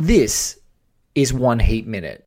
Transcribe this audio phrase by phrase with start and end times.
[0.00, 0.58] This
[1.14, 2.24] is One Heat Minute.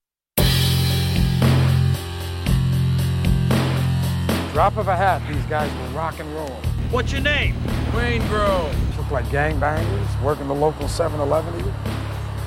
[4.54, 6.52] Drop of a hat, these guys will rock and roll.
[6.92, 7.56] What's your name?
[7.94, 8.72] Waingro.
[8.96, 11.74] Look like gangbangers, working the local 7-Eleven here.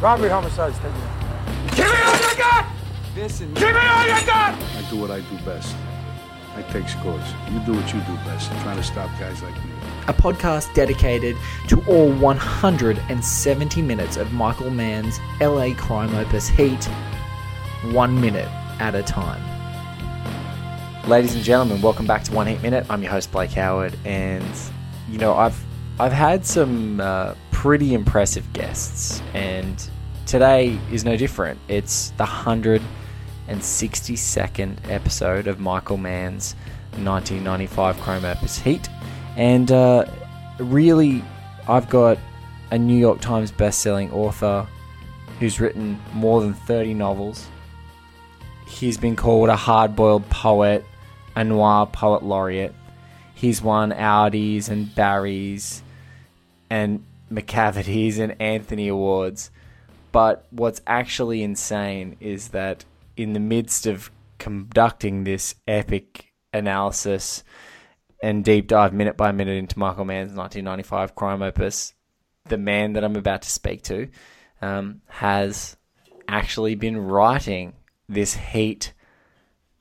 [0.01, 1.75] Robbery, homicides, take it.
[1.75, 2.67] Give me all you got!
[3.17, 4.55] This and Give me all you got!
[4.55, 5.75] I do what I do best.
[6.55, 7.35] I take scores.
[7.51, 8.49] You do what you do best.
[8.63, 9.76] Trying to stop guys like me.
[10.09, 11.37] A podcast dedicated
[11.69, 16.85] to all 170 minutes of Michael Mann's LA crime opus Heat,
[17.93, 18.49] one minute
[18.79, 19.43] at a time.
[21.09, 22.87] Ladies and gentlemen, welcome back to One Heat Minute.
[22.89, 24.45] I'm your host Blake Howard, and
[25.09, 25.61] you know I've
[25.99, 29.91] I've had some uh, pretty impressive guests, and
[30.25, 31.59] today is no different.
[31.69, 36.55] It's the 162nd episode of Michael Mann's
[36.93, 38.89] 1995 Chrome Opus Heat.
[39.37, 40.07] And uh,
[40.59, 41.23] really,
[41.69, 42.19] I've got
[42.71, 44.67] a New York Times best-selling author
[45.39, 47.47] who's written more than 30 novels.
[48.67, 50.85] He's been called a hard-boiled poet,
[51.37, 52.75] a noir poet laureate.
[53.35, 55.83] He's won Audis and Barrys
[56.71, 59.51] and Macavitys and Anthony Awards.
[60.11, 67.45] But what's actually insane is that in the midst of conducting this epic analysis
[68.21, 71.95] and deep dive minute by minute into Michael Mann's 1995 crime opus,
[72.45, 74.09] the man that I'm about to speak to
[74.63, 75.77] um, has
[76.29, 77.75] actually been writing
[78.09, 78.93] this Heat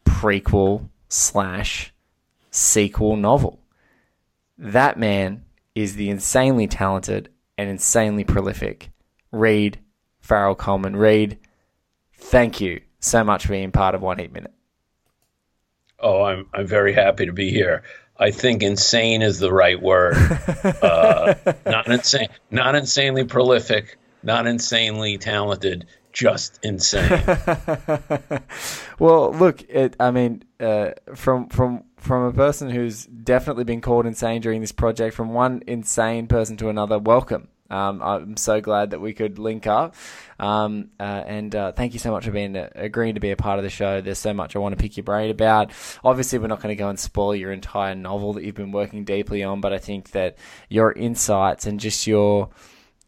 [0.05, 1.93] prequel slash
[2.51, 3.59] sequel novel.
[4.57, 8.89] That man is the insanely talented and insanely prolific
[9.31, 9.79] Reed
[10.19, 10.95] Farrell Coleman.
[10.95, 11.37] Reed,
[12.13, 14.53] thank you so much for being part of One Heat Minute.
[15.99, 17.83] Oh, I'm I'm very happy to be here.
[18.17, 20.15] I think insane is the right word.
[20.81, 21.35] uh,
[21.65, 27.09] not insane, not insanely prolific, not insanely talented, just insane.
[28.99, 34.05] well, look, it, I mean, uh, from from from a person who's definitely been called
[34.05, 37.49] insane during this project, from one insane person to another, welcome.
[37.69, 39.95] Um, I'm so glad that we could link up,
[40.39, 43.35] um, uh, and uh, thank you so much for being uh, agreeing to be a
[43.35, 44.01] part of the show.
[44.01, 45.71] There's so much I want to pick your brain about.
[46.03, 49.03] Obviously, we're not going to go and spoil your entire novel that you've been working
[49.03, 50.37] deeply on, but I think that
[50.69, 52.49] your insights and just your,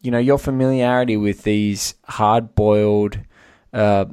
[0.02, 3.20] you know, your familiarity with these hard-boiled,
[3.72, 4.06] uh,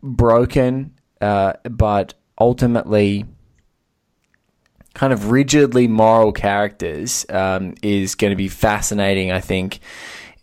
[0.00, 3.24] broken, uh, but ultimately
[4.94, 9.30] kind of rigidly moral characters um, is going to be fascinating.
[9.32, 9.80] I think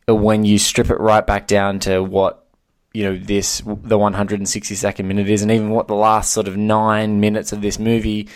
[0.08, 2.46] when you strip it right back down to what
[2.94, 7.20] you know this the 162nd minute is, and even what the last sort of nine
[7.20, 8.30] minutes of this movie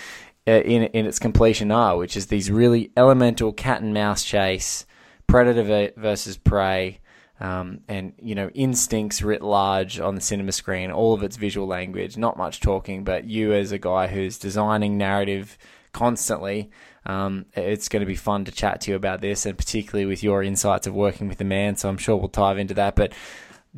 [0.48, 4.86] uh, in in its completion are, which is these really elemental cat and mouse chase,
[5.28, 7.00] predator versus prey.
[7.42, 11.66] Um, and you know instincts writ large on the cinema screen, all of its visual
[11.66, 15.58] language, not much talking, but you as a guy who's designing narrative
[15.92, 16.72] constantly.
[17.06, 20.24] Um, it's going to be fun to chat to you about this, and particularly with
[20.24, 21.76] your insights of working with the man.
[21.76, 22.96] So I'm sure we'll dive into that.
[22.96, 23.14] But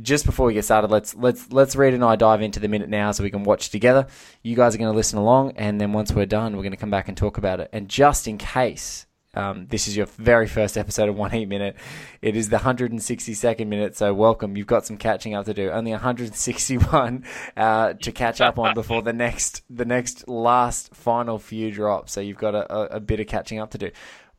[0.02, 2.90] just before we get started, let's let's let's read and I dive into the minute
[2.90, 4.08] now, so we can watch together.
[4.44, 6.78] You guys are going to listen along, and then once we're done, we're going to
[6.78, 7.70] come back and talk about it.
[7.74, 9.06] And just in case.
[9.34, 11.78] Um, this is your very first episode of One Heat Minute.
[12.22, 14.58] It is the 162nd minute, so welcome.
[14.58, 15.72] You've got some catching up to do.
[15.72, 17.24] Only 161
[17.56, 22.12] uh, to catch up on before the next the next last final few drops.
[22.12, 23.92] So you've got a, a, a bit of catching up to do.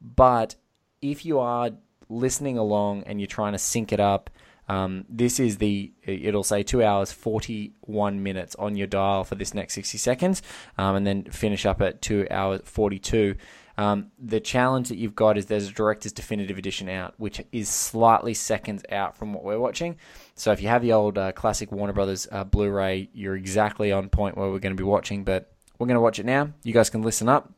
[0.03, 0.57] But
[1.01, 1.71] if you are
[2.11, 4.29] listening along and you're trying to sync it up,
[4.69, 9.37] um, this is the it'll say two hours forty one minutes on your dial for
[9.37, 10.43] this next sixty seconds,
[10.77, 13.37] um, and then finish up at two hours forty two.
[13.83, 17.69] Um, the challenge that you've got is there's a director's definitive edition out, which is
[17.69, 19.97] slightly seconds out from what we're watching.
[20.37, 24.09] So if you have the old uh, classic Warner Brothers uh, Blu-ray, you're exactly on
[24.09, 25.25] point where we're going to be watching.
[25.25, 26.53] But we're going to watch it now.
[26.63, 27.53] You guys can listen up,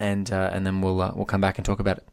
[0.00, 2.08] and uh, and then we'll uh, we'll come back and talk about it.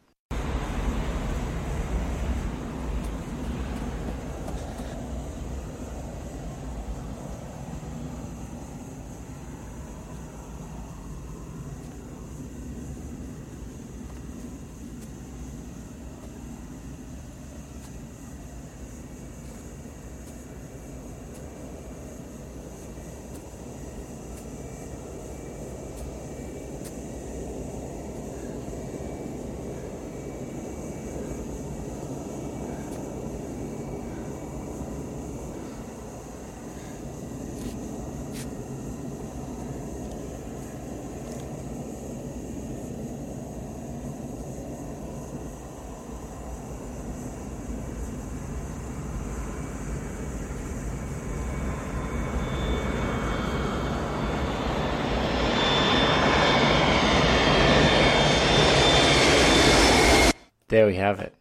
[60.74, 61.32] There we have it.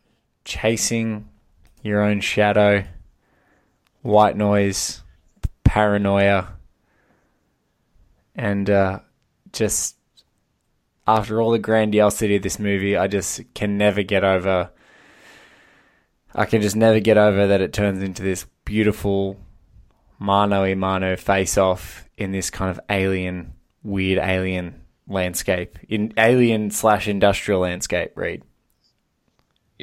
[0.46, 1.28] Chasing
[1.82, 2.84] your own shadow,
[4.04, 5.02] white noise,
[5.64, 6.50] paranoia,
[8.36, 9.00] and uh,
[9.52, 9.96] just
[11.08, 14.70] after all the grandiosity of this movie, I just can never get over.
[16.36, 19.40] I can just never get over that it turns into this beautiful
[20.20, 26.70] mano a mano face off in this kind of alien, weird alien landscape, in alien
[26.70, 28.12] slash industrial landscape.
[28.16, 28.44] Reed.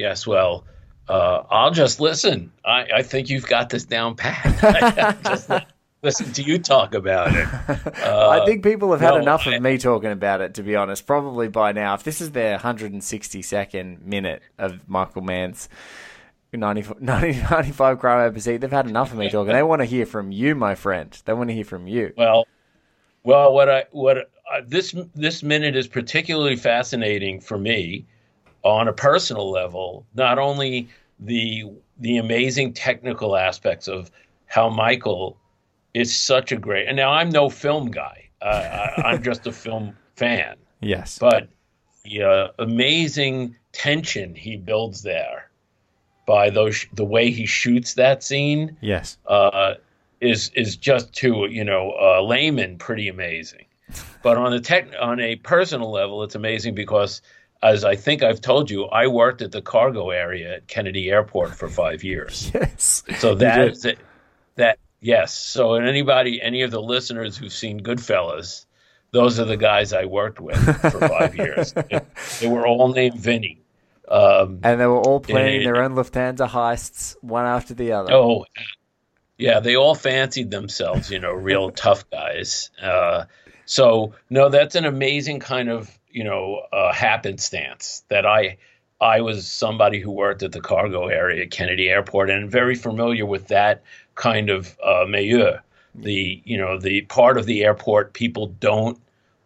[0.01, 0.65] Yes, well,
[1.07, 2.51] uh, I'll just listen.
[2.65, 5.19] I, I think you've got this down pat.
[5.23, 5.51] just
[6.01, 7.47] listen to you talk about it.
[8.01, 10.63] Uh, I think people have had no, enough I- of me talking about it, to
[10.63, 11.05] be honest.
[11.05, 15.69] Probably by now, if this is their 162nd minute of Michael Mann's
[16.51, 19.53] 90, 90, 95 crime episode, they've had enough of me talking.
[19.53, 21.15] They want to hear from you, my friend.
[21.25, 22.13] They want to hear from you.
[22.17, 22.47] Well,
[23.23, 28.07] well, what I what uh, this this minute is particularly fascinating for me
[28.63, 30.05] on a personal level.
[30.15, 31.65] Not only the
[31.99, 34.09] the amazing technical aspects of
[34.47, 35.37] how Michael
[35.93, 38.29] is such a great, and now I'm no film guy.
[38.41, 38.45] Uh,
[38.97, 41.19] I, I'm just a film fan, Yes.
[41.19, 41.47] but
[42.03, 45.49] the uh, amazing tension he builds there
[46.25, 49.17] by those the way he shoots that scene yes.
[49.27, 49.75] uh,
[50.19, 53.65] is is just to you know a layman pretty amazing.
[54.23, 57.21] But on a tech on a personal level, it's amazing because,
[57.63, 61.55] as I think I've told you, I worked at the cargo area at Kennedy Airport
[61.55, 62.51] for five years.
[62.61, 63.03] Yes.
[63.19, 63.99] So You it.
[64.55, 65.37] That yes.
[65.37, 68.65] So anybody, any of the listeners who've seen Goodfellas,
[69.11, 71.73] those are the guys I worked with for five years.
[72.39, 73.61] They, were all named Vinny.
[74.07, 78.11] Um, And they were all planning their own Lufthansa heists, one after the other.
[78.13, 78.45] Oh,
[79.37, 82.71] yeah, they all fancied themselves, you know, real tough guys.
[82.81, 83.25] Uh,
[83.65, 88.57] so no, that's an amazing kind of you know uh, happenstance that I
[88.99, 93.25] I was somebody who worked at the cargo area at Kennedy Airport and very familiar
[93.25, 93.81] with that
[94.15, 95.57] kind of uh, milieu.
[95.95, 98.99] The you know the part of the airport people don't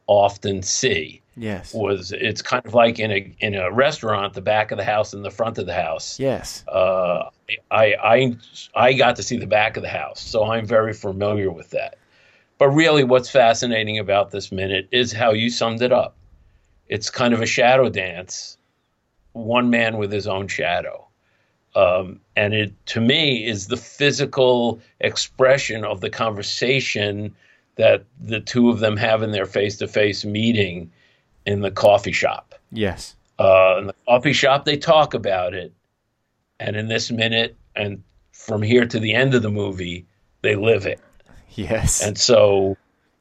[0.08, 1.74] often see Yes.
[1.74, 5.14] was it's kind of like in a in a restaurant, the back of the house
[5.14, 6.64] and the front of the house Yes.
[6.68, 7.30] uh,
[7.72, 8.38] I, I
[8.76, 11.98] I got to see the back of the house, so I'm very familiar with that.
[12.58, 16.16] But really, what's fascinating about this minute is how you summed it up.
[16.88, 18.58] It's kind of a shadow dance,
[19.34, 21.08] one man with his own shadow,
[21.76, 27.36] um, and it to me is the physical expression of the conversation
[27.76, 30.90] that the two of them have in their face-to-face meeting
[31.46, 33.16] in the coffee shop Yes.
[33.38, 35.74] uh, in the coffee shop they talk about it
[36.60, 38.02] and in this minute and
[38.32, 40.06] from here to the end of the movie
[40.42, 41.02] they live it
[41.56, 42.02] Yes.
[42.02, 42.78] and so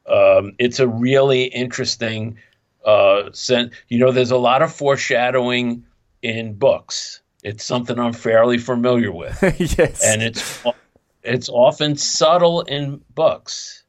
[0.06, 2.38] um, it's a really interesting
[2.84, 5.84] uh, sen- you know there's a lot of foreshadowing
[6.22, 9.38] in books it's something i'm fairly familiar with
[9.78, 10.02] yes.
[10.04, 10.62] and it's
[11.24, 13.82] it's often subtle in books,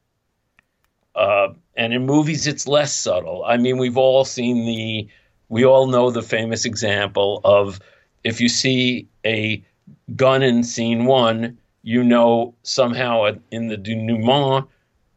[1.14, 3.44] uh, and in movies it's less subtle.
[3.44, 5.08] I mean, we've all seen the,
[5.48, 7.78] we all know the famous example of
[8.24, 9.62] if you see a
[10.16, 14.66] gun in scene one, you know somehow in the denouement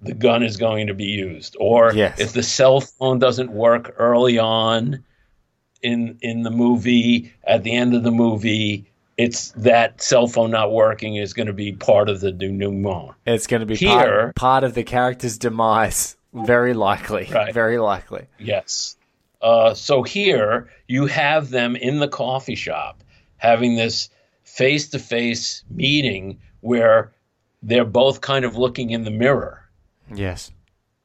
[0.01, 2.20] the gun is going to be used, or Yes.
[2.20, 5.03] if the cell phone doesn't work early on
[5.82, 8.86] in in the movie, at the end of the movie,
[9.18, 13.13] it's that cell phone not working is going to be part of the denouement.
[13.25, 16.15] it's going to be Here- part, part of the character's demise.
[16.34, 17.27] Very likely.
[17.34, 17.53] Right.
[17.53, 18.27] Very likely.
[18.38, 18.96] Yes.
[19.41, 23.01] Uh, so here you have them in the coffee shop
[23.38, 24.10] having this
[24.44, 27.12] face to face meeting where
[27.63, 29.65] they're both kind of looking in the mirror,
[30.13, 30.51] Yes.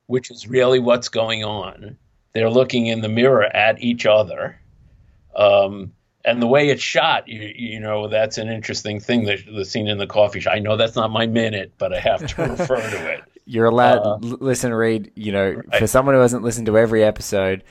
[0.07, 1.97] which is really what's going on.
[2.33, 4.59] They're looking in the mirror at each other.
[5.37, 5.93] Um,
[6.25, 9.25] and the way it's shot, you, you know, that's an interesting thing.
[9.25, 10.55] The, the scene in the coffee shop.
[10.55, 13.23] I know that's not my minute, but I have to refer to it.
[13.47, 13.99] You're allowed.
[13.99, 15.13] Uh, listen, Reed.
[15.15, 17.63] You know, for someone who hasn't listened to every episode,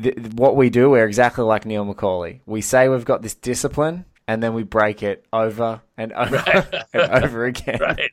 [0.00, 2.40] th- what we do, we're exactly like Neil McCauley.
[2.46, 7.24] We say we've got this discipline, and then we break it over and over and
[7.24, 7.78] over again.
[7.80, 8.10] right.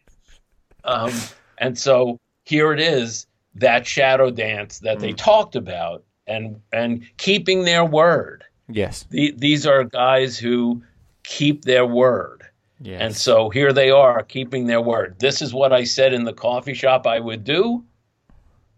[0.83, 1.11] Um,
[1.59, 5.17] and so here it is, that shadow dance that they mm.
[5.17, 8.43] talked about, and and keeping their word.
[8.67, 9.05] Yes.
[9.11, 10.81] The, these are guys who
[11.23, 12.43] keep their word,
[12.81, 13.01] Yes.
[13.01, 15.17] and so here they are keeping their word.
[15.19, 17.83] This is what I said in the coffee shop I would do,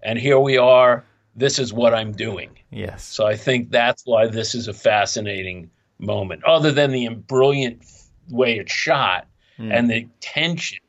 [0.04, 1.06] and here we are.
[1.36, 2.50] This is what I'm doing.
[2.72, 3.04] yes.
[3.06, 5.70] So I think that's why this is a fascinating
[6.00, 6.44] moment.
[6.44, 7.84] Other than the brilliant
[8.30, 9.72] way it's shot hmm.
[9.72, 10.80] and the tension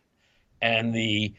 [0.61, 1.35] and the,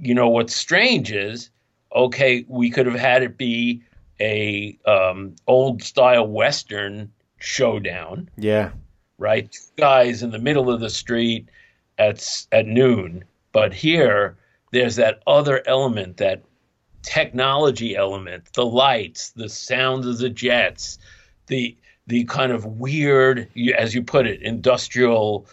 [0.00, 1.50] you know, what's strange is,
[1.94, 3.82] okay, we could have had it be
[4.20, 8.70] a um, old style western showdown, Yeah.
[9.18, 9.50] right?
[9.50, 11.48] Two guys in the middle of the street
[11.98, 13.24] at at noon.
[13.52, 14.36] But here,
[14.72, 16.42] there's that other element, that
[17.02, 20.98] technology element, the lights, the sound of the jets,
[21.46, 21.76] the
[22.06, 25.46] the kind of weird, as you put it, industrial,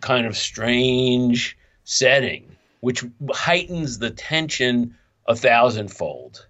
[0.00, 4.94] kind of strange setting, which heightens the tension
[5.26, 6.46] a thousandfold.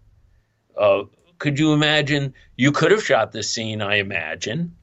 [0.77, 1.05] Uh,
[1.39, 2.35] could you imagine?
[2.57, 4.75] You could have shot this scene, I imagine,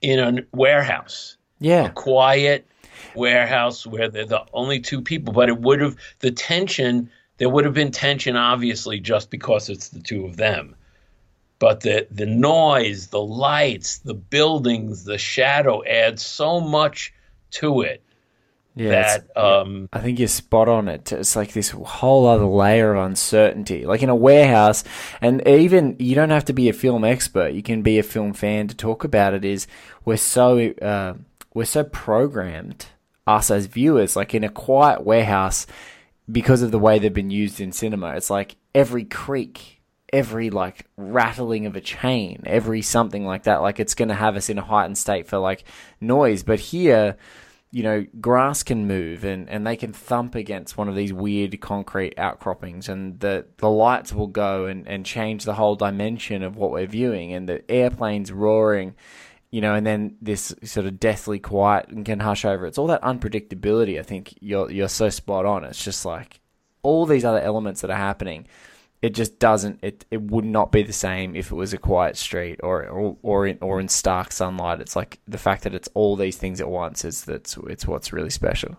[0.00, 1.86] in a warehouse, Yeah.
[1.86, 2.66] A quiet
[3.14, 7.10] warehouse where they're the only two people, but it would have the tension.
[7.38, 10.76] There would have been tension, obviously, just because it's the two of them.
[11.58, 17.12] But the the noise, the lights, the buildings, the shadow adds so much
[17.52, 18.02] to it
[18.76, 19.18] Yeah.
[19.18, 21.12] that um, I think you're spot on it.
[21.12, 23.86] It's like this whole other layer of uncertainty.
[23.86, 24.82] Like in a warehouse,
[25.20, 27.52] and even you don't have to be a film expert.
[27.52, 29.44] You can be a film fan to talk about it.
[29.44, 29.68] Is
[30.04, 31.14] we're so uh,
[31.54, 32.86] we're so programmed
[33.26, 34.16] us as viewers.
[34.16, 35.66] Like in a quiet warehouse,
[36.30, 39.80] because of the way they've been used in cinema, it's like every creak,
[40.12, 43.62] every like rattling of a chain, every something like that.
[43.62, 45.62] Like it's going to have us in a heightened state for like
[46.00, 46.42] noise.
[46.42, 47.16] But here
[47.74, 51.60] you know, grass can move and, and they can thump against one of these weird
[51.60, 56.54] concrete outcroppings and the, the lights will go and, and change the whole dimension of
[56.54, 58.94] what we're viewing and the airplanes roaring,
[59.50, 62.64] you know, and then this sort of deathly quiet and can hush over.
[62.64, 63.98] It's all that unpredictability.
[63.98, 65.64] I think you're you're so spot on.
[65.64, 66.38] It's just like
[66.84, 68.46] all these other elements that are happening.
[69.04, 69.80] It just doesn't.
[69.82, 73.18] It, it would not be the same if it was a quiet street or or
[73.20, 74.80] or in, or in stark sunlight.
[74.80, 78.14] It's like the fact that it's all these things at once is that's it's what's
[78.14, 78.78] really special.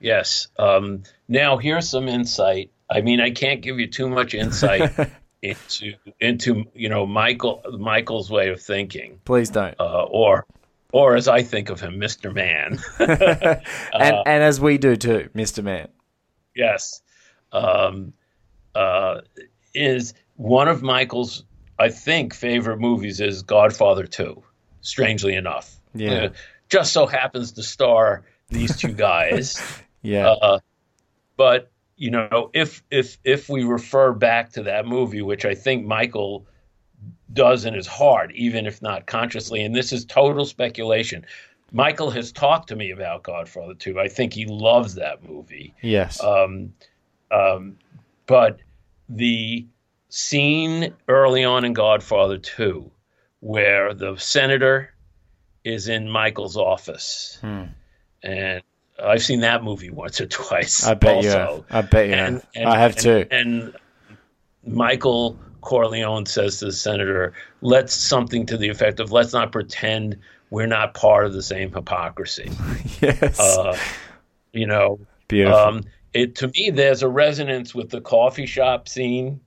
[0.00, 0.48] Yes.
[0.58, 2.72] Um, now here's some insight.
[2.90, 4.90] I mean, I can't give you too much insight
[5.42, 9.78] into into you know Michael Michael's way of thinking, Please don't.
[9.78, 10.46] uh, or
[10.92, 12.80] or as I think of him, Mister Man.
[12.98, 13.62] and
[13.94, 15.86] and as we do too, Mister Man.
[16.56, 17.02] yes,
[17.52, 18.14] um,
[18.74, 19.20] uh,
[19.74, 21.44] is one of Michael's
[21.78, 24.42] I think favorite movies is Godfather Two.
[24.82, 26.12] Strangely enough, Yeah.
[26.24, 26.28] Uh,
[26.68, 29.60] just so happens to star these two guys.
[30.02, 30.28] Yeah.
[30.30, 30.60] Uh,
[31.36, 35.84] but you know, if if if we refer back to that movie, which I think
[35.84, 36.46] Michael
[37.34, 41.26] does in his heart, even if not consciously, and this is total speculation.
[41.70, 44.00] Michael has talked to me about Godfather 2.
[44.00, 45.74] I think he loves that movie.
[45.82, 46.18] yes.
[46.24, 46.72] Um,
[47.30, 47.76] um,
[48.30, 48.58] but
[49.08, 49.66] the
[50.08, 52.88] scene early on in Godfather 2,
[53.40, 54.94] where the senator
[55.64, 57.64] is in Michael's office, Hmm.
[58.22, 58.62] and
[59.02, 60.86] I've seen that movie once or twice.
[60.86, 61.64] I bet you have.
[61.70, 62.46] I bet you And- have.
[62.54, 63.26] and- I have and- too.
[63.30, 63.76] And
[64.64, 67.32] Michael Corleone says to the senator,
[67.62, 70.18] "Let's something to the effect of let's not pretend
[70.50, 72.50] we're not part of the same hypocrisy."
[73.00, 73.40] yes.
[73.40, 73.76] Uh,
[74.52, 75.58] you know, Beautiful.
[75.58, 79.40] um, it to me there's a resonance with the coffee shop scene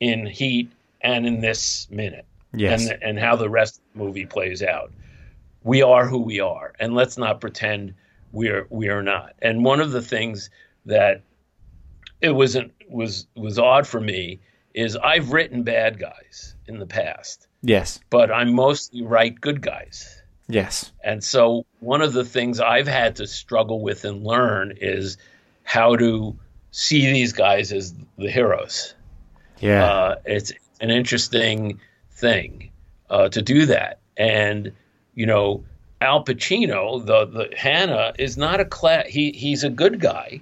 [0.00, 0.70] in Heat
[1.00, 2.88] and in this minute, yes.
[2.88, 4.92] and and how the rest of the movie plays out.
[5.62, 7.94] We are who we are, and let's not pretend
[8.32, 9.34] we're we are not.
[9.40, 10.50] And one of the things
[10.84, 11.22] that
[12.20, 14.40] it wasn't was was odd for me
[14.74, 17.98] is I've written bad guys in the past, yes.
[18.10, 20.22] but I'm mostly write good guys.
[20.48, 20.92] Yes.
[21.02, 25.16] And so one of the things I've had to struggle with and learn is
[25.66, 26.38] how to
[26.70, 28.94] see these guys as the heroes.
[29.58, 29.84] Yeah.
[29.84, 31.80] Uh, it's an interesting
[32.12, 32.70] thing
[33.10, 33.98] uh, to do that.
[34.16, 34.72] And
[35.14, 35.64] you know,
[36.00, 39.06] Al Pacino, the the Hanna is not a class.
[39.08, 40.40] He he's a good guy,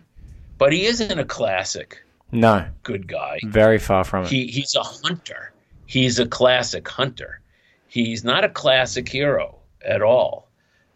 [0.59, 2.67] but he isn't a classic no.
[2.83, 3.41] good guy.
[3.45, 4.31] Very far from it.
[4.31, 5.53] He he's a hunter.
[5.87, 7.41] He's a classic hunter.
[7.89, 10.49] He's not a classic hero at all.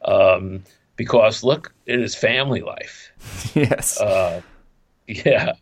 [0.04, 0.64] Um,
[0.98, 3.10] because look at his family life.
[3.54, 3.98] yes.
[3.98, 4.42] Uh,
[5.06, 5.52] yeah,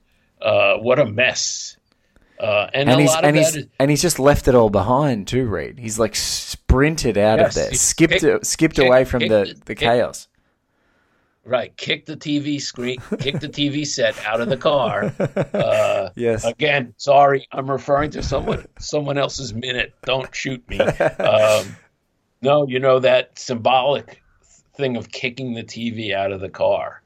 [0.43, 1.77] uh, what a mess.
[2.41, 4.47] Uh, and, and a he's lot and of he's that is and he's just left
[4.49, 5.79] it all behind too, Reed.
[5.79, 9.45] He's like sprinted out Yes, of there, skipped kicked- skipped kicked- away from kicked the
[9.65, 10.29] the kicked- chaos.
[11.45, 11.75] right.
[11.79, 15.15] Kick the TV screen, kick the TV set out of the car.
[15.55, 16.45] Uh, Yes.
[16.45, 19.95] again, sorry, I'm referring to someone someone else's minute.
[20.05, 20.79] Don't shoot me.
[21.19, 21.77] Um,
[22.43, 24.23] no, you know that symbolic
[24.77, 27.03] thing of kicking the TV out of the car.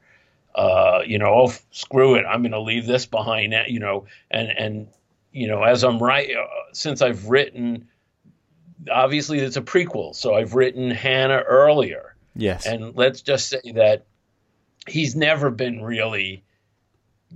[0.53, 3.53] Uh, you know, oh screw it, I'm going to leave this behind.
[3.67, 4.87] You know, and and
[5.31, 7.87] you know, as I'm right, uh, since I've written,
[8.91, 12.65] obviously it's a prequel, so I've written Hanna earlier, Yes.
[12.65, 14.05] and let's just say that
[14.87, 16.43] he's never been really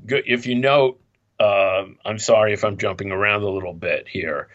[0.06, 0.26] good.
[0.28, 1.00] If you note,
[1.40, 4.50] um, I'm sorry if I'm jumping around a little bit here,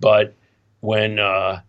[0.00, 0.34] but
[0.80, 1.60] when uh,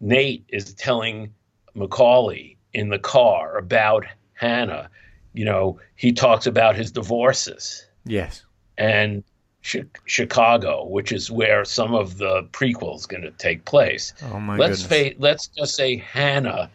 [0.00, 1.34] Nate is telling
[1.78, 4.04] McCauley in the car about
[4.34, 4.90] Hanna,
[5.32, 8.44] you know, he talks about his divorces Yes.
[8.76, 9.24] and
[9.70, 14.14] Chi- Chicago, which is where some of the prequels going to take place.
[14.22, 15.12] Oh my let's goodness.
[15.14, 16.70] fa- let's just say Hanna,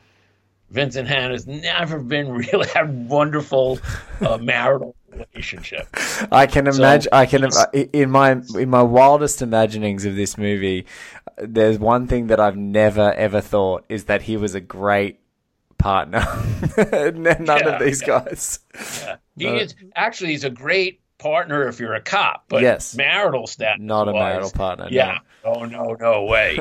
[0.74, 3.80] Vincent Hanna's never been really had wonderful
[4.22, 5.88] uh, marital relationship.
[6.32, 7.10] I can So, imagine.
[7.14, 7.48] I can
[7.94, 10.86] in my in my wildest imaginings of this movie.
[11.38, 15.20] There's one thing that I've never ever thought is that he was a great
[15.78, 16.26] partner.
[17.16, 18.60] None Yeah, of these guys.
[19.02, 19.16] Yeah.
[19.38, 19.56] He No.
[19.56, 22.96] is actually he's a great partner if you're a cop, but Yes.
[22.96, 24.86] marital status Not a marital partner.
[24.86, 24.92] no.
[24.92, 25.20] Yeah.
[25.44, 26.60] Oh no, no way.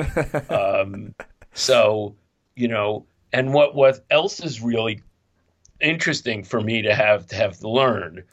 [0.49, 1.13] um,
[1.53, 2.15] so
[2.55, 5.01] you know, and what what else is really
[5.81, 8.23] interesting for me to have to have learned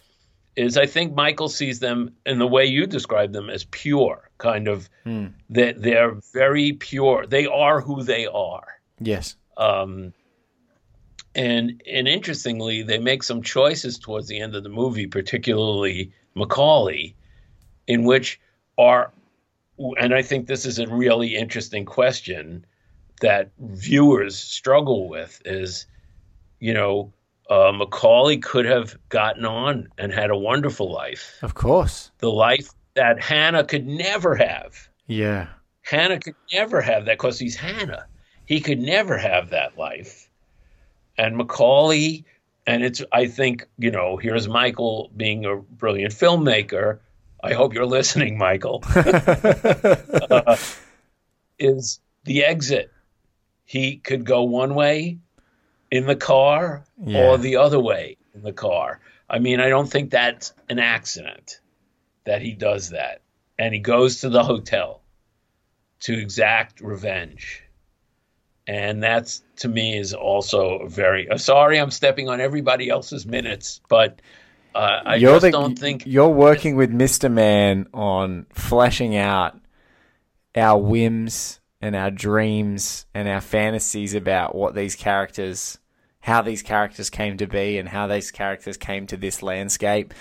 [0.57, 4.69] is I think Michael sees them in the way you describe them as pure, kind
[4.69, 5.28] of Hmm.
[5.49, 7.26] that they're very pure.
[7.26, 8.66] They are who they are.
[9.00, 9.37] Yes.
[9.57, 10.12] Um,
[11.35, 17.14] and and interestingly, they make some choices towards the end of the movie, particularly McCauley,
[17.87, 18.40] in which
[18.76, 19.12] are,
[19.99, 22.66] and I think this is a really interesting question
[23.21, 25.87] that viewers struggle with is,
[26.59, 27.12] you know,
[27.49, 32.11] uh, McCauley could have gotten on and had a wonderful life, Of course.
[32.19, 34.89] the life that Hanna could never have.
[35.07, 35.49] Yeah.
[35.83, 38.07] Hanna could never have that because he's Hanna.
[38.47, 40.29] He could never have that life.
[41.19, 42.25] And McCauley,
[42.67, 46.99] and it's, I think, you know, here's Michael being a brilliant filmmaker.
[47.43, 48.83] I hope you're listening, Michael.
[50.31, 50.57] Uh,
[51.59, 52.91] is the exit.
[53.71, 55.19] He could go one way
[55.93, 57.23] in the car Yeah.
[57.23, 58.99] or the other way in the car.
[59.29, 61.61] I mean, I don't think that's an accident
[62.25, 63.23] that he does that.
[63.61, 65.03] And he goes to the hotel
[66.01, 67.62] to exact revenge.
[68.66, 73.81] And that's to me is also very uh, sorry I'm stepping on everybody else's minutes,
[73.88, 74.21] but
[74.75, 77.31] uh, I you're just the, don't think you're working with Mr.
[77.31, 79.61] Man on fleshing out
[80.57, 85.79] our whims and our dreams and our fantasies about what these characters,
[86.21, 90.12] how these characters came to be, and how these characters came to this landscape.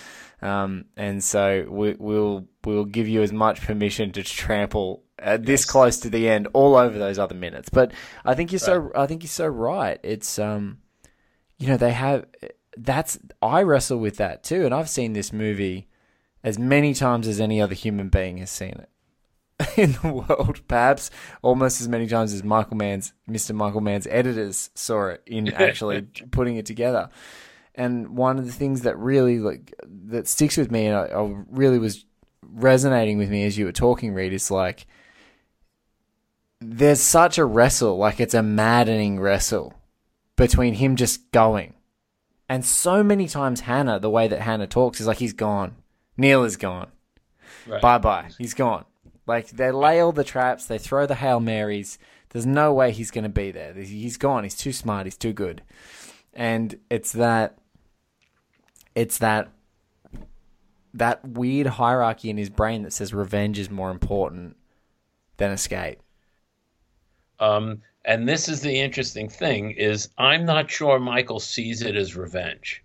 [0.41, 5.65] Um, and so we, we'll we'll give you as much permission to trample uh, this
[5.65, 7.69] close to the end all over those other minutes.
[7.69, 7.91] But
[8.23, 9.99] I think you're so I think you're so right.
[10.01, 10.77] It's um,
[11.57, 12.25] you know they have
[12.77, 15.89] that's I wrestle with that too, and I've seen this movie
[16.41, 18.89] as many times as any other human being has seen it
[19.77, 20.61] in the world.
[20.67, 23.53] Perhaps almost as many times as Michael Mann's Mr.
[23.53, 27.09] Michael Mann's editors saw it in actually putting it together.
[27.75, 31.43] And one of the things that really like that sticks with me, and I, I
[31.49, 32.05] really was
[32.41, 34.85] resonating with me as you were talking, Reed, is like
[36.61, 39.73] there's such a wrestle, like it's a maddening wrestle
[40.35, 41.73] between him just going.
[42.49, 45.75] And so many times Hanna, the way that Hanna talks is like he's gone.
[46.17, 46.87] Neil is gone.
[47.67, 47.81] Right.
[47.81, 48.29] Bye bye.
[48.37, 48.85] He's gone.
[49.29, 51.99] Like they lay all the traps, they throw the Hail Marys.
[52.31, 53.73] There's no way he's going to be there.
[53.73, 54.43] He's gone.
[54.43, 55.05] He's too smart.
[55.05, 55.61] He's too good.
[56.33, 57.59] And it's that
[58.95, 59.49] it's that
[60.95, 64.57] that weird hierarchy in his brain that says revenge is more important
[65.37, 65.99] than escape.
[67.39, 72.15] Um, and this is the interesting thing is I'm not sure Michael sees it as
[72.15, 72.83] revenge.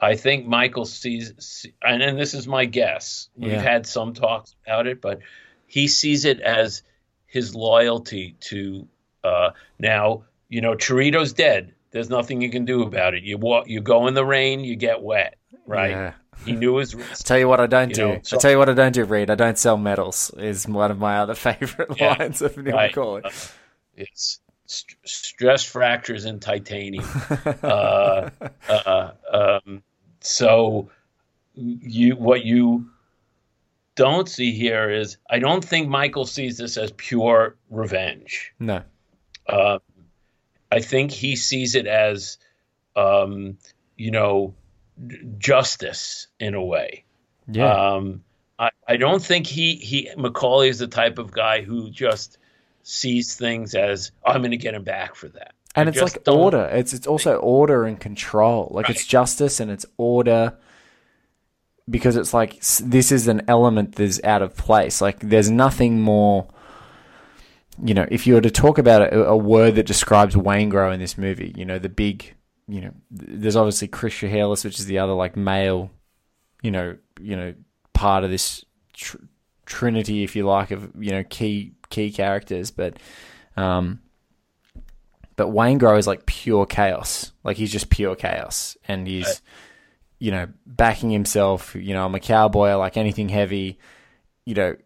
[0.00, 3.28] I think Michael sees, and, and this is my guess.
[3.36, 3.60] We've Yeah.
[3.60, 5.20] had some talks about it, but
[5.66, 6.82] he sees it as
[7.26, 8.86] his loyalty to.
[9.24, 9.50] Uh,
[9.80, 11.74] now, you know, Cheritto's dead.
[11.90, 13.22] There's nothing you can do about it.
[13.24, 15.90] You walk, you go in the rain, you get wet, right?
[15.90, 16.12] Yeah.
[16.44, 17.24] He knew his risk.
[17.26, 18.08] Tell you what I don't You do.
[18.08, 19.30] know, so- I tell you what I don't do, Reed.
[19.30, 20.30] I don't sell medals.
[20.36, 22.96] Is one of my other favorite Yeah, lines of Neil right.
[22.96, 23.20] Uh,
[23.96, 27.04] it's st- stress fractures in titanium.
[27.62, 28.30] uh,
[28.68, 29.82] uh, um,
[30.20, 30.90] so
[31.54, 32.90] you what you
[33.96, 38.52] don't see here is I don't think Michael sees this as pure revenge.
[38.60, 38.82] No.
[39.48, 39.80] Uh,
[40.70, 42.38] I think he sees it as,
[42.94, 43.58] um,
[43.96, 44.54] you know,
[45.38, 47.04] justice in a way.
[47.50, 47.72] Yeah.
[47.72, 48.22] Um,
[48.58, 52.38] I, I don't think he he McCauley is the type of guy who just
[52.82, 55.54] sees things as I'm going to get him back for that.
[55.74, 56.64] and I it's like order.
[56.72, 58.68] It's it's also order and control.
[58.70, 60.56] Like it's justice and it's order
[61.88, 65.00] because it's like this is an element that's out of place.
[65.00, 66.48] Like there's nothing more.
[67.82, 70.98] You know, if you were to talk about a, a word that describes Waingro in
[70.98, 72.34] this movie, you know, the big,
[72.66, 75.90] you know, there's obviously Chris Shiherlis, which is the other like male,
[76.62, 77.54] you know, you know,
[77.92, 79.18] part of this tr-
[79.66, 82.70] trinity, if you like, of you know key key characters.
[82.70, 82.98] But
[83.56, 84.00] um,
[85.36, 87.32] But Waingro is like pure chaos.
[87.44, 89.42] Like he's just pure chaos, and he's
[90.18, 91.74] you know backing himself.
[91.74, 92.68] You know, I'm a cowboy.
[92.68, 93.78] I like anything heavy.
[94.44, 94.76] You know,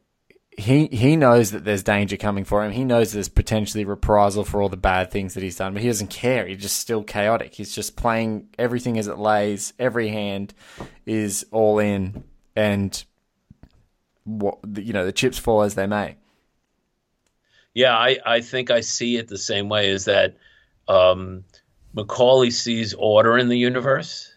[0.56, 2.72] he he knows that there's danger coming for him.
[2.72, 5.88] He knows there's potentially reprisal for all the bad things that he's done, but he
[5.88, 6.46] doesn't care.
[6.46, 7.54] He's just still chaotic.
[7.54, 9.72] He's just playing everything as it lays.
[9.78, 10.54] Every hand
[11.06, 12.24] is all in,
[12.56, 13.02] and
[14.24, 16.16] what you know, the chips fall as they may.
[17.72, 20.36] Yeah, I, I think I see it the same way is that
[20.88, 21.44] um,
[21.94, 24.34] McCauley sees order in the universe.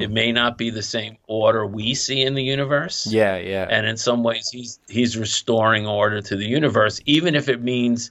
[0.00, 3.06] It may not be the same order we see in the universe.
[3.06, 7.48] Yeah, yeah, And in some ways he's he's restoring order to the universe, even if
[7.48, 8.10] it means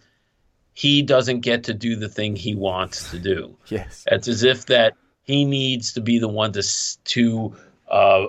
[0.73, 3.55] he doesn't get to do the thing he wants to do.
[3.67, 6.63] yes, It's as if that he needs to be the one to
[7.05, 7.55] to
[7.89, 8.25] uh,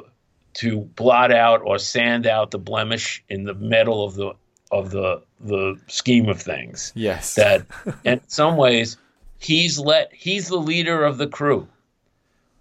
[0.54, 4.32] to blot out or sand out the blemish in the middle of the
[4.70, 6.92] of the the scheme of things.
[6.94, 7.34] yes.
[7.34, 7.66] That
[8.04, 8.96] in some ways
[9.38, 11.68] he's let he's the leader of the crew.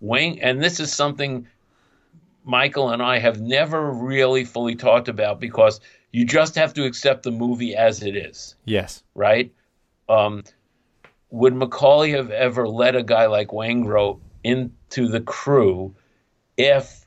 [0.03, 1.47] Wing, and this is something
[2.43, 5.79] Michael and I have never really fully talked about because
[6.11, 9.53] you just have to accept the movie as it is yes, right?
[10.09, 10.43] Um,
[11.29, 15.95] would McCauley have ever let a guy like Waingro into the crew
[16.57, 17.05] if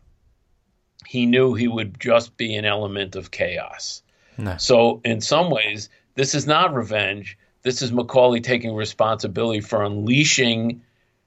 [1.07, 4.03] he knew he would just be an element of chaos?
[4.39, 4.57] No.
[4.57, 7.37] So, in some ways, this is not revenge.
[7.61, 10.81] This is McCauley taking responsibility for unleashing.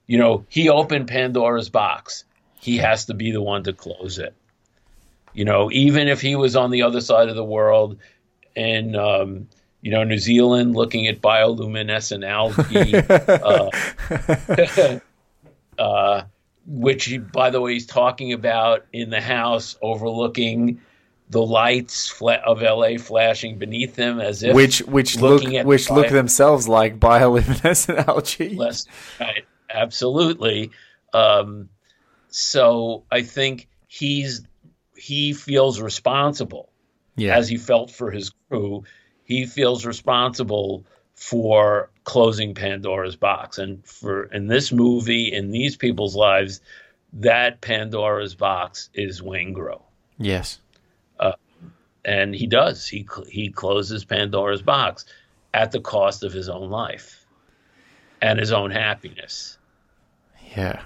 [0.10, 2.24] You know, he opened Pandora's box.
[2.60, 4.34] He has to be the one to close it.
[5.34, 8.00] You know, even if he was on the other side of the world
[8.56, 9.50] in, um,
[9.84, 12.96] you know, New Zealand looking at bioluminescent algae,
[15.78, 16.24] uh, uh,
[16.66, 20.82] which, he, by the way, he's talking about in the house overlooking
[21.30, 26.10] the lights of LA flashing beneath him as if which which look which the look
[26.10, 28.56] themselves like bioluminescent algae.
[28.56, 28.88] less
[29.20, 30.72] right, absolutely.
[31.14, 31.70] Um,
[32.32, 34.44] so i think he's
[34.96, 36.70] he feels responsible
[37.16, 38.84] yeah, as he felt for his crew.
[39.24, 43.58] He feels responsible for closing pandora's box.
[43.58, 46.62] And for in this movie in these people's lives
[47.14, 49.82] that pandora's box is Waingro.
[50.18, 50.60] yes,
[52.06, 52.88] and he does.
[52.88, 55.06] He he closes pandora's box
[55.54, 57.26] at the cost of his own life
[58.22, 59.59] and his own happiness
[60.56, 60.82] yeah.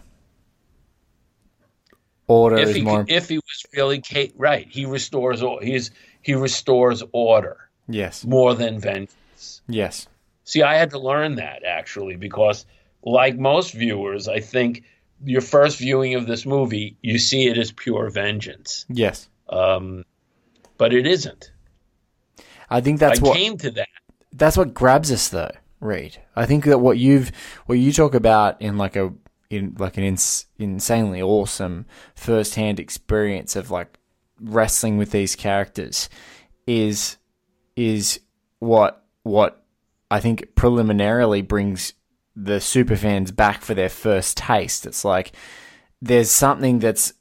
[2.28, 3.06] Order if is he more.
[3.08, 8.80] if he was really ca- right he restores he's he restores order yes, more than
[8.80, 10.08] vengeance yes,
[10.46, 12.66] see i had to learn that actually because
[13.04, 14.84] like most viewers i think
[15.26, 19.28] your first viewing of this movie you see it as pure vengeance yes.
[19.50, 20.06] um,
[20.78, 21.52] but it isn't
[22.70, 23.90] I think that's i what came to that
[24.32, 27.34] that's what grabs us though reed i think that what you've
[27.66, 29.14] what you talk about in like a
[29.54, 31.86] in like an ins- insanely awesome
[32.16, 33.98] first-hand experience of like
[34.40, 36.10] wrestling with these characters
[36.68, 37.18] is
[37.76, 38.20] is
[38.60, 39.64] what what
[40.12, 41.94] i think preliminarily brings
[42.36, 45.34] the superfans back for their first taste it's like
[46.02, 47.14] there's something that's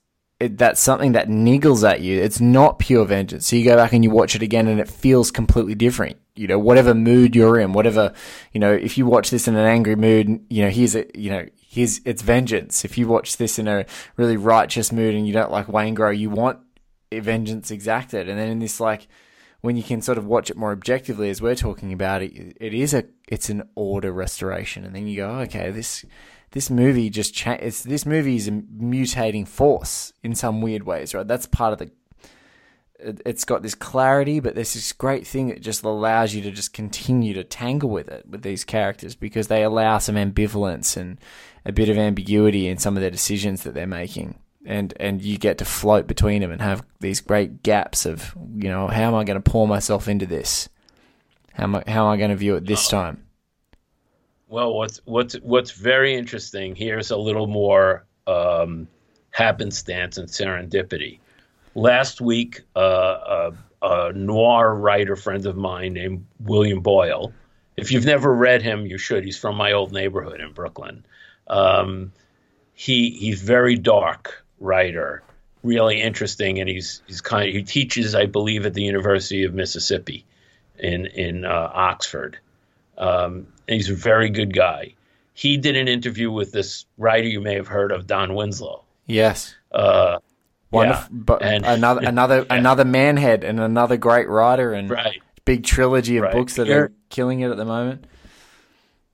[0.49, 2.21] that's something that niggles at you.
[2.21, 3.47] It's not pure vengeance.
[3.47, 6.17] So you go back and you watch it again, and it feels completely different.
[6.35, 8.13] You know, whatever mood you're in, whatever
[8.53, 11.31] you know, if you watch this in an angry mood, you know, here's a you
[11.31, 12.85] know, here's it's vengeance.
[12.85, 13.87] If you watch this in a
[14.19, 16.59] really righteous mood and you don't like Waingro, you want
[17.11, 18.29] vengeance exacted.
[18.29, 19.09] And then in this like
[19.63, 22.75] when you can sort of watch it more objectively as we're talking about it, it
[22.75, 24.85] is a it's an order restoration.
[24.85, 26.05] And then you go, oh, okay, this
[26.51, 31.15] this movie just cha- it's this movie is a mutating force in some weird ways,
[31.15, 31.27] right?
[31.27, 31.91] That's part of the.
[33.05, 36.51] It- It's got this clarity, but there's this great thing that just allows you to
[36.51, 41.19] just continue to tangle with it with these characters because they allow some ambivalence and
[41.65, 44.35] a bit of ambiguity in some of their decisions that they're making,
[44.65, 48.69] and and you get to float between them and have these great gaps of you
[48.69, 50.69] know how am I going to pour myself into this?
[51.55, 53.25] How am I, how am I going to view it this time?
[54.49, 58.87] Well, what's what's what's very interesting here's a little more um,
[59.31, 61.19] happenstance and serendipity.
[61.75, 67.33] Last week, uh, a, a noir writer friend of mine named William Boyle.
[67.77, 69.25] If you've never read him, you should.
[69.25, 71.05] He's from my old neighborhood in Brooklyn.
[71.49, 72.13] Um,
[72.75, 75.23] he he's very dark writer,
[75.63, 79.55] really interesting, and he's he's kind of, he teaches, I believe, at the University of
[79.55, 80.25] Mississippi
[80.79, 82.39] in in uh, Oxford.
[82.99, 84.95] Um, and he's a very good guy.
[85.35, 88.85] He did an interview with this writer you may have heard of, Don Winslow.
[89.07, 89.55] Yes.
[89.73, 90.19] Uh,
[90.73, 95.21] Wonderful, yeah, but and- another another another manhead and another great writer and right.
[95.45, 96.33] big trilogy of Right.
[96.33, 98.07] books that Here- are killing it at the moment.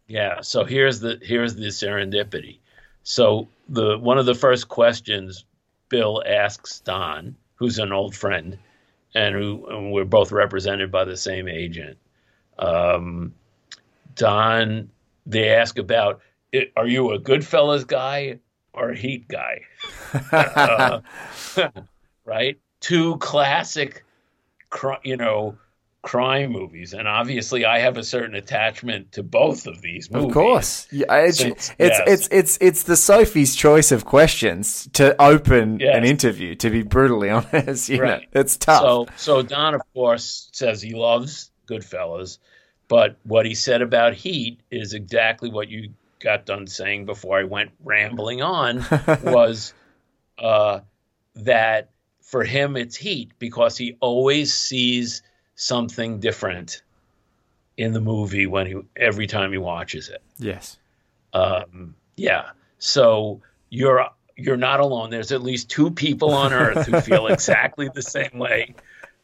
[0.07, 0.41] Yeah.
[0.41, 2.59] So here's the here's the serendipity.
[3.03, 5.45] So the one of the first questions
[5.89, 8.59] Bill asks Don, who's an old friend,
[9.15, 11.99] and who and we're both represented by the same agent.
[12.59, 13.35] Um,
[14.15, 14.91] Don,
[15.27, 16.21] they ask about,
[16.77, 18.39] are you a Goodfellas guy
[18.73, 19.61] or Heat guy?
[20.33, 21.01] uh,
[22.25, 22.59] right?
[22.81, 24.05] Two classic,
[25.03, 25.57] you know,
[26.03, 30.27] crime movies, and obviously I have a certain attachment to both of these movies.
[30.29, 32.03] Of course, yeah, it's, Since- it's, yes.
[32.07, 35.97] it's it's it's the Sophie's choice of questions to open Yes.
[35.97, 36.55] an interview.
[36.57, 38.23] To be brutally honest, you Right.
[38.33, 38.81] know, it's tough.
[38.81, 42.39] So, so Don, of course, says he loves Goodfellas,
[42.87, 47.45] but what he said about Heat is exactly what you got done saying before I
[47.45, 48.85] went rambling on.
[49.23, 49.75] was
[50.39, 50.81] uh,
[51.35, 51.91] that
[52.23, 55.23] for him it's Heat because he always sees
[55.55, 56.83] something different
[57.77, 60.23] in the movie when he every time he watches it.
[60.39, 60.79] yes,
[61.33, 62.51] Um, yeah.
[62.79, 65.11] So you're you're not alone.
[65.11, 68.75] There's at least two people on Earth who feel exactly the same way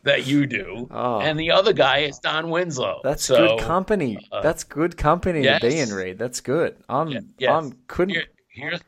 [0.05, 1.21] that you do, Oh.
[1.21, 3.01] and the other guy is Don Winslow.
[3.03, 4.19] that's so, good company.
[4.33, 5.61] uh, that's good company yes.
[5.61, 6.19] to be in, Reed.
[6.19, 6.77] That's good.
[6.89, 7.51] I'm Yeah, yes.
[7.53, 8.15] I'm couldn't.
[8.15, 8.81] Here, here's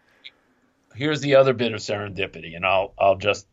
[0.95, 3.47] here's the other bit of serendipity, and I'll I'll just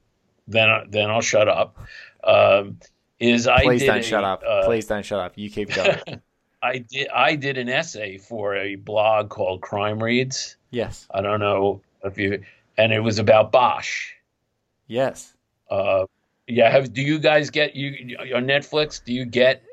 [0.47, 1.77] then then I'll shut up.
[2.23, 2.79] Um,
[3.19, 4.43] is I Please don't a, shut up.
[4.47, 5.33] uh, Please don't shut up.
[5.37, 5.97] You keep going.
[6.63, 10.55] I did I did an essay for a blog called Crime Reads.
[10.71, 12.41] yes, I don't know if you,
[12.77, 14.11] and it was about Bosch.
[14.87, 15.33] yes.
[15.69, 16.05] Uh,
[16.47, 19.03] yeah, have do you guys get you on Netflix?
[19.03, 19.63] Do you get?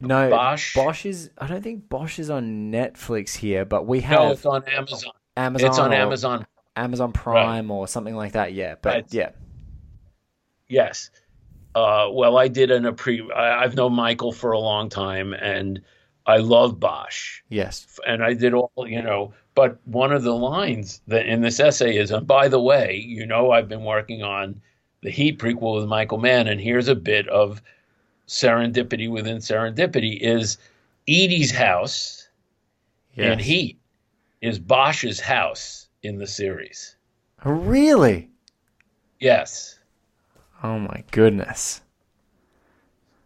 [0.00, 0.74] No, Bosch?
[0.74, 1.30] Bosch is.
[1.38, 5.12] I don't think Bosch is on Netflix here, but we No, have it's on Amazon.
[5.36, 5.68] Amazon.
[5.70, 6.46] It's on Amazon.
[6.76, 8.52] Amazon Prime or something like that.
[8.52, 9.06] Yeah, but Right.
[9.14, 9.30] yeah,
[10.68, 11.10] Yes.
[11.74, 13.28] Uh, well, I did an a pre.
[13.34, 15.80] I, I've known Michael for a long time, and
[16.26, 17.98] I love Bosch, yes.
[18.06, 19.34] and I did all you know.
[19.54, 23.26] But one of the lines that in this essay is, and by the way, you
[23.26, 24.60] know, I've been working on
[25.02, 27.62] the Heat prequel with Michael Mann, and here's a bit of
[28.28, 30.58] serendipity within serendipity: is
[31.06, 32.28] Eady's house
[33.14, 33.46] in yes.
[33.46, 33.78] Heat
[34.40, 36.96] is Bosch's house in the series.
[37.44, 38.30] Oh, really?
[39.20, 39.78] Yes.
[40.62, 41.80] Oh my goodness.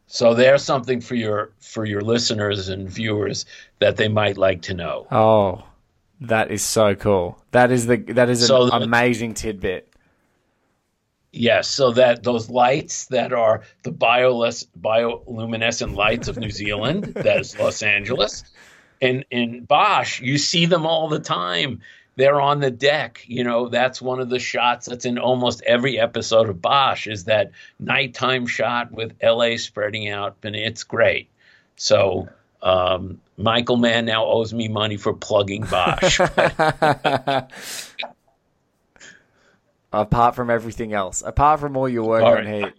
[0.06, 3.46] So there's something for your for your listeners and viewers
[3.78, 5.06] that they might like to know.
[5.12, 5.64] Oh,
[6.20, 7.40] that is so cool.
[7.52, 9.89] That is the that is an So the- amazing tidbit.
[11.32, 17.40] Yes, so that those lights that are the bioless, bioluminescent lights of New Zealand, that
[17.40, 18.42] is Los Angeles.
[19.00, 21.80] And in Bosch, you see them all the time.
[22.16, 23.24] They're on the deck.
[23.26, 27.24] You know, that's one of the shots that's in almost every episode of Bosch is
[27.24, 31.28] that nighttime shot with LA spreading out, and it's great.
[31.76, 32.28] So
[32.60, 36.20] um, Michael Mann now owes me money for plugging Bosch.
[39.92, 42.64] Apart from everything else, apart from all your work All on right.
[42.64, 42.74] Heat,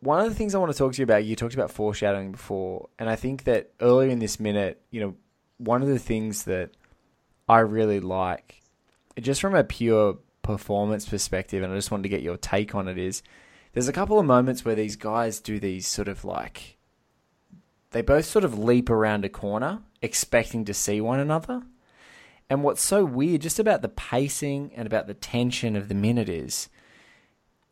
[0.00, 2.32] one of the things I want to talk to you about, you talked about foreshadowing
[2.32, 5.14] before, and I think that earlier in this minute, you know,
[5.58, 6.70] one of the things that
[7.48, 8.62] I really like,
[9.20, 12.88] just from a pure performance perspective, and I just wanted to get your take on
[12.88, 13.22] it, is
[13.74, 16.78] there's a couple of moments where these guys do these sort of like,
[17.90, 21.62] they both sort of leap around a corner, expecting to see one another.
[22.50, 26.28] And what's so weird just about the pacing and about the tension of the minute
[26.28, 26.68] is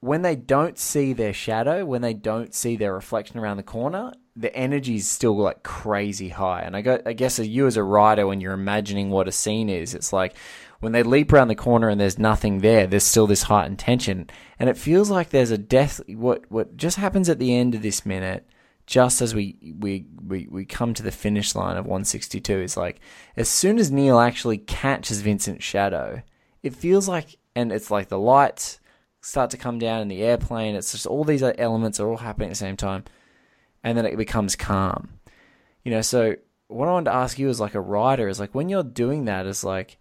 [0.00, 4.12] when they don't see their shadow, when they don't see their reflection around the corner,
[4.34, 6.62] the energy is still like crazy high.
[6.62, 9.32] And I, go, I guess as you as a writer, when you're imagining what a
[9.32, 10.34] scene is, it's like
[10.80, 14.30] when they leap around the corner and there's nothing there, there's still this heightened tension.
[14.58, 16.00] And it feels like there's a death.
[16.08, 18.46] What what just happens at the end of this minute
[18.90, 22.98] just as we, we, we, we come to the finish line of 162 is like
[23.36, 26.22] as soon as Neil actually catches Vincent's shadow,
[26.64, 28.80] it feels like and it's like the lights
[29.20, 30.74] start to come down in the airplane.
[30.74, 33.04] It's just all these elements are all happening at the same time,
[33.84, 35.20] and then it becomes calm.
[35.84, 36.34] You know, so
[36.66, 39.26] what I wanted to ask you as like a writer is like when you're doing
[39.26, 39.98] that is like,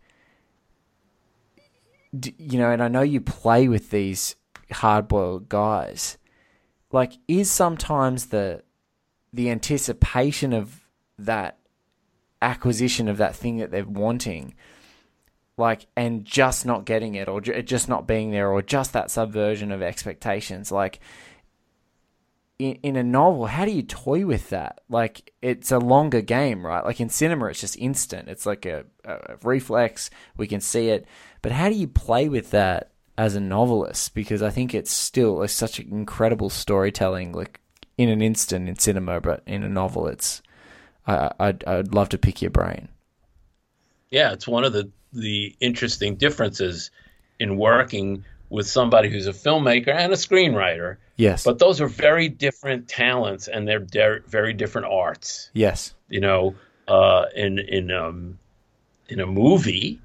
[2.11, 4.35] you know, and I know you play with these
[4.71, 6.17] hard boiled guys.
[6.91, 8.63] Like, is sometimes the
[9.33, 10.85] the anticipation of
[11.17, 11.59] that
[12.41, 14.53] acquisition of that thing that they're wanting
[15.57, 19.71] like and just not getting it or just not being there or just that subversion
[19.71, 20.99] of expectations like
[22.57, 24.79] in, in a novel how do you toy with that?
[24.89, 26.83] Like it's a longer game right?
[26.83, 28.29] Like in cinema it's just instant.
[28.29, 30.09] It's like a, a reflex.
[30.37, 31.05] We can see it.
[31.41, 34.13] But how do you play with that as a novelist?
[34.15, 37.59] Because i think it's still it's such an incredible storytelling like
[37.99, 40.41] in an instant in cinema but in a novel it's
[41.05, 42.89] I, I'd, I'd love to pick your brain
[44.11, 46.91] yeah, it's one of the the interesting differences
[47.39, 50.97] in working with somebody who's a filmmaker and a screenwriter.
[51.15, 51.43] Yes.
[51.43, 55.49] But those are very different talents, and they're de- very different arts.
[55.53, 55.93] yes.
[56.09, 56.55] You know,
[56.87, 58.39] uh, in in um,
[59.07, 60.01] in a movie,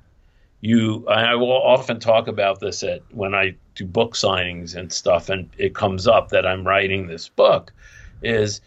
[0.64, 5.29] you I will often talk about this at when I do book signings and stuff,
[5.29, 7.72] and it comes up that I'm writing this book.
[8.22, 8.62] Is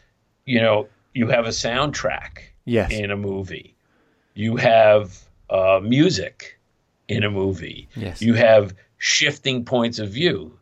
[0.45, 2.91] you know you have a soundtrack Yes.
[2.91, 3.73] in a movie,
[4.35, 5.17] you have
[5.49, 6.59] uh, music
[7.07, 8.21] in a movie, Yes.
[8.21, 10.59] you have shifting points of view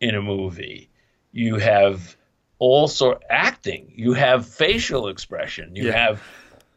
[0.00, 0.88] in a movie,
[1.32, 2.16] you have
[2.60, 6.06] all sort acting, you have facial expression, you Yeah.
[6.06, 6.22] have.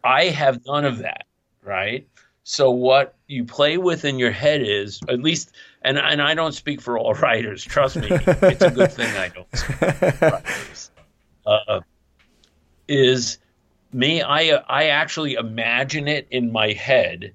[0.06, 1.26] I have none of that,
[1.62, 2.08] right?
[2.44, 6.52] So what you play with in your head is at least, and and I don't
[6.54, 7.64] speak for all writers.
[7.64, 9.56] Trust me, it's a good thing I don't.
[9.56, 10.92] Speak for writers.
[11.46, 11.80] Uh,
[12.88, 13.38] is
[13.92, 14.22] me?
[14.22, 17.34] I I actually imagine it in my head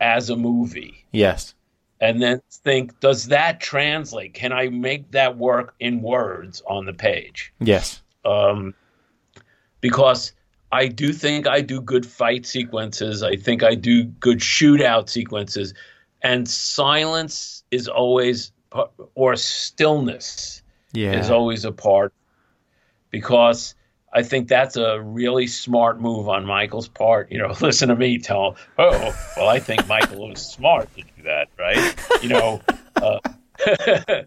[0.00, 1.54] as a movie, yes.
[2.00, 4.32] and then think, does that translate?
[4.32, 7.52] Can I make that work in words on the page?
[7.58, 8.00] Yes.
[8.24, 8.74] um,
[9.80, 10.32] because
[10.70, 13.22] I do think I do good fight sequences.
[13.22, 15.74] I think I do good shootout sequences,
[16.22, 18.52] and silence is always
[19.14, 21.18] or stillness Yeah.
[21.18, 22.12] is always a part
[23.10, 23.74] because
[24.12, 27.30] I think that's a really smart move on Michael's part.
[27.30, 31.22] You know, listen to me tell, oh, well, I think Michael was smart to do
[31.24, 31.94] that, right?
[32.22, 32.60] You know,
[32.96, 33.18] uh,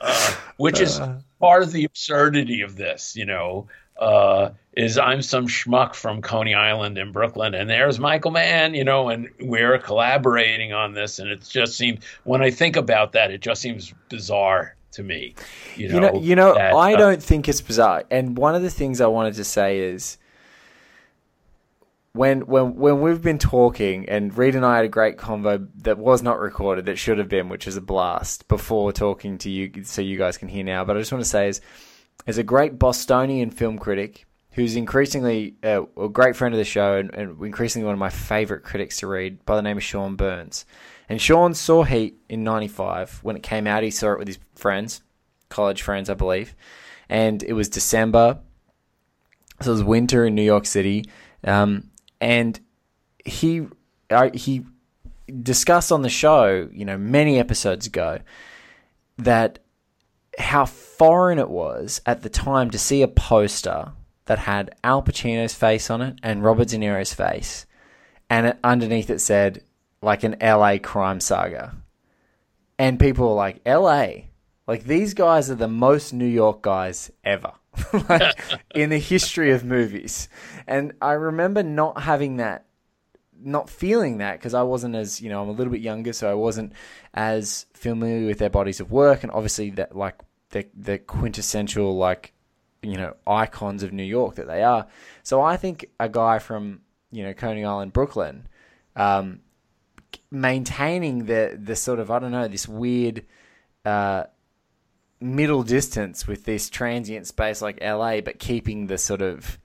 [0.00, 1.00] uh, which is
[1.40, 3.68] part of the absurdity of this, you know.
[3.98, 8.84] Uh, is I'm some schmuck from Coney Island in Brooklyn, and there's Michael Mann, you
[8.84, 13.30] know, and we're collaborating on this, and it just seems when I think about that,
[13.30, 15.34] it just seems bizarre to me.
[15.76, 18.04] You know, You know, you know, that, I uh, don't think it's bizarre.
[18.10, 20.16] And one of the things I wanted to say is
[22.12, 25.98] when when when we've been talking, and Reed and I had a great convo that
[25.98, 28.48] was not recorded, that should have been, which is a blast.
[28.48, 30.84] Before talking to you, so you guys can hear now.
[30.84, 31.60] But I just want to say is,
[32.26, 36.96] as a great Bostonian film critic who's increasingly uh, a great friend of the show
[36.96, 40.14] and, and increasingly one of my favorite critics to read by the name of Sean
[40.14, 40.66] Burns.
[41.08, 43.82] And Sean saw Heat in 95 when it came out.
[43.82, 45.02] He saw it with his friends,
[45.48, 46.54] college friends, I believe.
[47.08, 48.38] And it was December.
[49.60, 51.06] So it was winter in New York City.
[51.44, 52.60] Um, and
[53.24, 53.66] he,
[54.10, 54.64] I, he
[55.42, 58.18] discussed on the show, you know, many episodes ago,
[59.18, 59.60] that
[60.38, 63.92] how foreign it was at the time to see a poster
[64.26, 67.66] that had Al Pacino's face on it and Robert De Niro's face,
[68.30, 69.62] and it, underneath it said
[70.00, 71.76] like an LA crime saga,
[72.78, 74.28] and people were like, "LA,
[74.66, 77.52] like these guys are the most New York guys ever."
[78.08, 78.38] like
[78.74, 80.28] in the history of movies.
[80.66, 82.66] And i remember not having that
[83.44, 86.30] not feeling that because I wasn't as you know I'm a little bit younger, so
[86.30, 86.72] I wasn't
[87.14, 92.32] as familiar with their bodies of work, and obviously that like the the quintessential like
[92.82, 94.86] you know icons of New York that they are.
[95.22, 98.48] So I think a guy from you know Coney Island, Brooklyn,
[98.96, 99.40] um,
[100.30, 103.24] maintaining the the sort of I don't know this weird.
[103.84, 104.24] Uh,
[105.22, 109.58] middle distance with this transient space like LA, but keeping the sort of,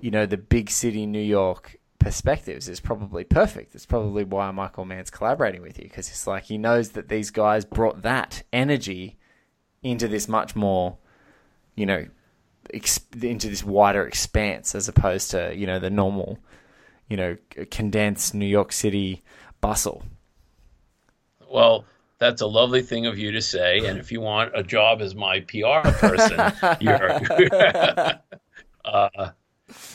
[0.00, 3.74] you know, the big city New York perspectives is probably perfect.
[3.74, 7.30] It's probably why Michael Mann's collaborating with you because it's like he knows that these
[7.30, 9.18] guys brought that energy
[9.82, 10.96] into this much more,
[11.74, 12.06] you know,
[12.72, 16.38] ex- into this wider expanse as opposed to you know the normal,
[17.08, 17.36] you know,
[17.70, 19.22] condensed New York City
[19.60, 20.02] bustle.
[21.50, 21.84] Well,
[22.18, 23.78] that's a lovely thing of you to say.
[23.86, 27.10] And if you want a job as my PR person, you're.
[28.84, 29.30] uh,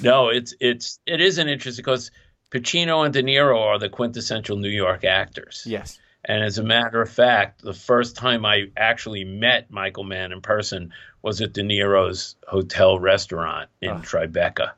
[0.02, 2.12] no, it's it's it is an interesting because
[2.52, 5.64] Pacino and De Niro are the quintessential New York actors.
[5.66, 6.00] Yes.
[6.26, 10.40] And as a matter of fact, the first time I actually met Michael Mann in
[10.42, 13.96] person was at De Niro's hotel restaurant in Oh.
[13.96, 14.72] Tribeca.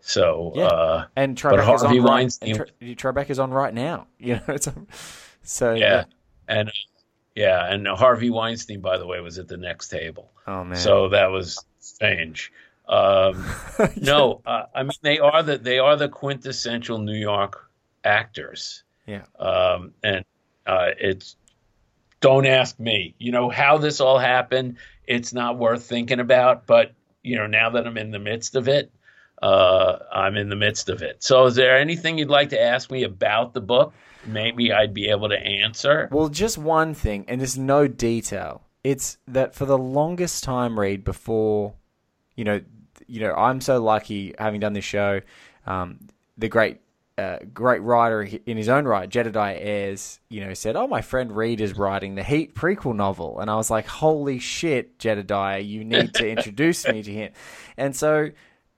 [0.00, 0.64] So, Yeah.
[0.64, 4.06] uh, And Tribeca's Harvey on right, Weinstein- and Tri- Tribeca's on right now.
[4.18, 4.68] You know, it's
[5.42, 6.04] so yeah,
[6.48, 6.70] and
[7.36, 10.30] yeah, and Harvey Weinstein, by the way, was at the next table.
[10.46, 10.76] Oh man.
[10.78, 12.52] So that was strange.
[12.90, 13.46] Um,
[13.96, 17.70] no, uh, I mean they are the they are the quintessential New York
[18.02, 19.22] actors, yeah.
[19.38, 20.24] um, and
[20.66, 21.36] uh, it's
[22.20, 23.14] don't ask me.
[23.18, 24.78] You know how this all happened.
[25.06, 26.66] It's not worth thinking about.
[26.66, 28.90] But you know now that I'm in the midst of it,
[29.40, 31.22] uh, I'm in the midst of it.
[31.22, 33.94] So is there anything you'd like to ask me about the book?
[34.26, 36.08] Maybe I'd be able to answer.
[36.10, 38.64] Well, just one thing, and there's no detail.
[38.82, 41.74] It's that for the longest time, Reed, before,
[42.34, 42.60] you know,
[43.10, 45.20] you know, I'm so lucky having done this show.
[45.66, 45.98] Um,
[46.38, 46.80] the great
[47.18, 51.36] uh, great writer in his own right, Jedediah Ayres, you know, said, "Oh, my friend
[51.36, 55.84] Reed is writing the Heat prequel novel," and I was like, "Holy shit, Jedediah, you
[55.84, 57.32] need to introduce me to him."
[57.76, 58.30] And so,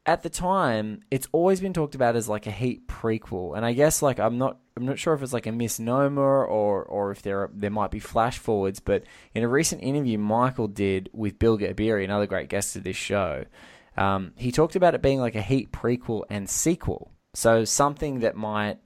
[0.07, 3.75] at the time, it's always been talked about as like a Heat prequel, and I
[3.75, 7.23] guess like I'm not, I'm not sure if it's like a misnomer or or if
[7.23, 9.05] there are, there might be flash forwards, but
[9.35, 13.45] in a recent interview Michael did with Bill Gerberi, another great guest of this show,
[13.97, 17.13] um, he talked about it being like a Heat prequel and sequel.
[17.35, 18.79] So something that might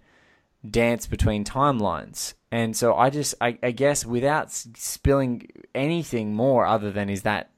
[0.68, 2.34] dance between timelines.
[2.50, 7.50] And so I just, I, I guess, without spilling anything more other than is that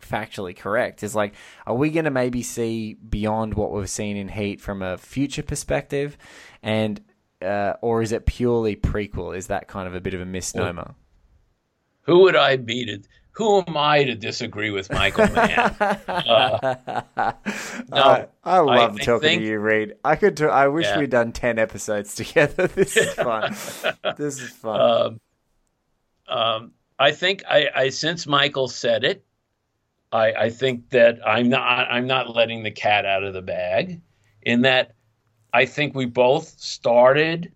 [0.00, 1.34] factually correct, is like,
[1.66, 5.42] are we going to maybe see beyond what we've seen in Heat from a future
[5.42, 6.16] perspective?
[6.62, 7.00] And,
[7.42, 9.36] uh, or is it purely prequel?
[9.36, 10.94] Is that kind of a bit of a misnomer?
[12.02, 13.02] Who would I be to
[13.36, 15.50] who am I to disagree with Michael Mann?
[16.08, 16.76] uh,
[17.90, 19.92] no, I, I love I, talking I think, to you, Reed.
[20.02, 20.36] I could.
[20.36, 20.98] Do, I wish yeah.
[20.98, 22.66] we'd done ten episodes together.
[22.74, 23.52] This is fun.
[24.16, 24.80] this is fun.
[24.80, 29.22] Um, um, I think I, I since Michael said it,
[30.10, 34.00] I, I think that I'm not I'm not letting the cat out of the bag.
[34.40, 34.94] In that,
[35.52, 37.52] I think we both started.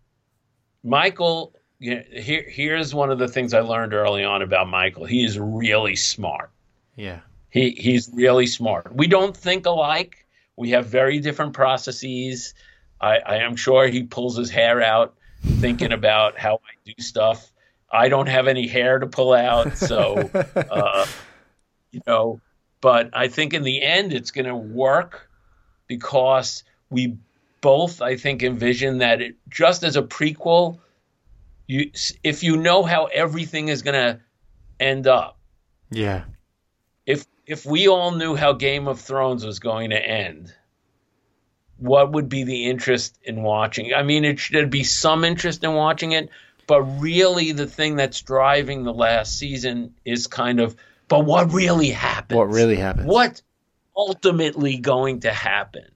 [0.84, 5.06] Michael you know, here here's one of the things I learned early on about Michael.
[5.06, 6.50] He is really smart.
[6.94, 7.20] Yeah.
[7.48, 8.94] He he's really smart.
[8.94, 10.26] We don't think alike.
[10.56, 12.54] We have very different processes.
[13.00, 17.50] I, I am sure he pulls his hair out thinking about how I do stuff.
[17.90, 21.06] I don't have any hair to pull out, so uh,
[21.90, 22.40] you know.
[22.82, 25.28] But I think in the end, it's going to work
[25.86, 27.16] because we
[27.60, 30.78] both, I think, envision that it, just as a prequel
[31.70, 31.92] you
[32.24, 34.20] if you know how everything is going to
[34.80, 35.38] end up.
[35.90, 36.24] Yeah.
[37.06, 40.52] If if we all knew how Game of Thrones was going to end,
[41.76, 43.94] what would be the interest in watching?
[43.94, 46.30] I mean, it should be some interest in watching it,
[46.66, 50.74] but really the thing that's driving the last season is kind of
[51.06, 52.36] but what really happens?
[52.36, 53.06] What really happens?
[53.06, 53.42] What
[53.96, 55.86] ultimately going to happen?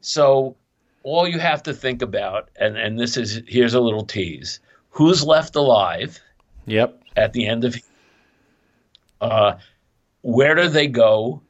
[0.00, 0.56] So
[1.02, 4.60] all you have to think about and and this is here's a little tease
[4.98, 6.20] who's left alive.
[6.66, 7.00] Yep.
[7.16, 7.76] At the end of,
[9.20, 9.54] uh,
[10.22, 11.40] where do they go?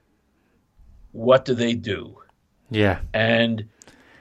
[1.12, 2.18] What do they do?
[2.70, 3.00] Yeah.
[3.14, 3.64] And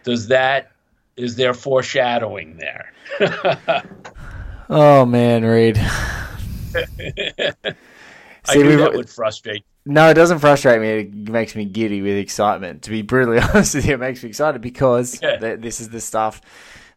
[0.04, 0.72] does that
[1.18, 2.94] is there foreshadowing there?
[4.70, 5.76] oh man, Reed.
[5.76, 5.84] See,
[8.48, 9.66] I knew that would frustrate.
[9.86, 10.88] No, it doesn't frustrate me.
[10.88, 12.84] It makes me giddy with excitement.
[12.84, 15.36] To be brutally honest with you, it makes me excited because yeah.
[15.38, 16.40] th- this is the stuff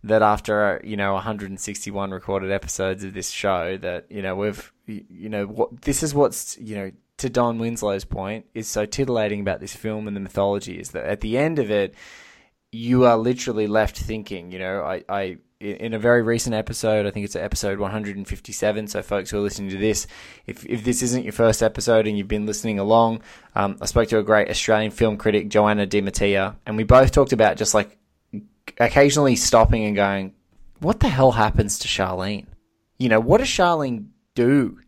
[0.05, 5.29] that after you know 161 recorded episodes of this show that you know we've you
[5.29, 9.61] know what this is what's you know to Don Winslow's point is so titillating about
[9.61, 11.95] this film and the mythology is that at the end of it
[12.73, 17.11] you are literally left thinking you know I, I in a very recent episode I
[17.11, 20.07] think it's episode 157 so folks who are listening to this
[20.47, 23.21] if, if this isn't your first episode and you've been listening along
[23.55, 27.13] um, I spoke to a great Australian film critic Joanna Di Mattia and we both
[27.13, 27.99] talked about just like
[28.79, 30.35] occasionally stopping and going,
[30.81, 32.47] what the hell happens to Charlene?
[32.99, 34.79] You know, what does Charlene do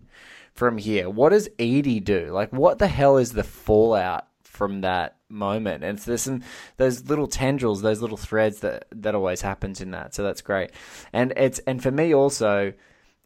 [0.55, 1.09] from here?
[1.09, 2.31] What does Eady do?
[2.33, 5.85] Like, what the hell is the fallout from that moment?
[5.85, 6.43] And so there's some
[6.77, 10.15] those little tendrils, those little threads that that always happens in that.
[10.15, 10.71] So that's great.
[11.13, 12.73] And it's and for me also,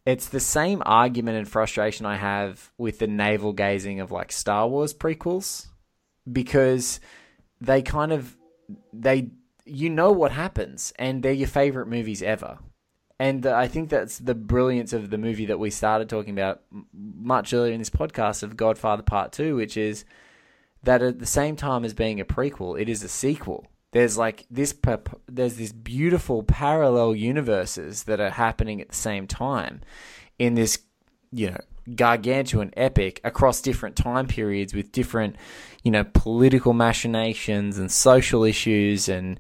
[0.05, 4.69] it's the same argument and frustration I have with the navel gazing of like Star
[4.69, 5.67] Wars prequels
[6.31, 7.01] because
[7.61, 8.37] they kind of
[8.93, 9.31] they
[9.67, 12.59] you know what happens, and they're your favorite movies ever.
[13.19, 16.63] And I think that's the brilliance of the movie that we started talking about
[16.93, 20.05] much earlier in this podcast of Godfather Part 2, which is
[20.83, 23.67] that at the same time as being a prequel, it is a sequel.
[23.93, 24.75] There's like this
[25.27, 29.81] there's this beautiful parallel universes that are happening at the same time
[30.39, 30.79] in this,
[31.33, 31.61] you know,
[31.95, 35.37] gargantuan epic across different time periods with different,
[35.83, 39.39] you know, political machinations and social issues and,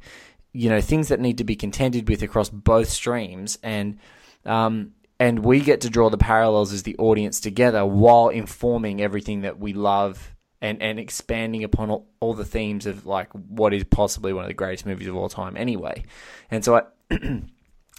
[0.52, 3.58] you know, things that need to be contended with across both streams.
[3.62, 3.98] And,
[4.44, 9.42] um, and we get to draw the parallels as the audience together while informing everything
[9.42, 13.84] that we love and, and expanding upon all, all the themes of like what is
[13.84, 16.04] possibly one of the greatest movies of all time anyway.
[16.50, 16.82] And so I,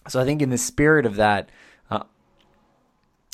[0.08, 1.50] so I think in the spirit of that,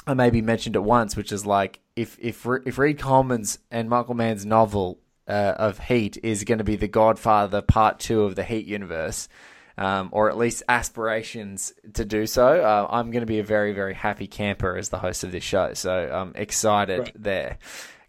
[0.05, 4.15] I maybe mentioned it once, which is like if if if Reed Coleman's and Michael
[4.15, 8.43] Mann's novel uh, of Heat is going to be the Godfather Part Two of the
[8.43, 9.29] Heat universe,
[9.77, 13.73] um, or at least aspirations to do so, uh, I'm going to be a very
[13.73, 15.73] very happy camper as the host of this show.
[15.73, 17.13] So I'm excited right.
[17.15, 17.57] there.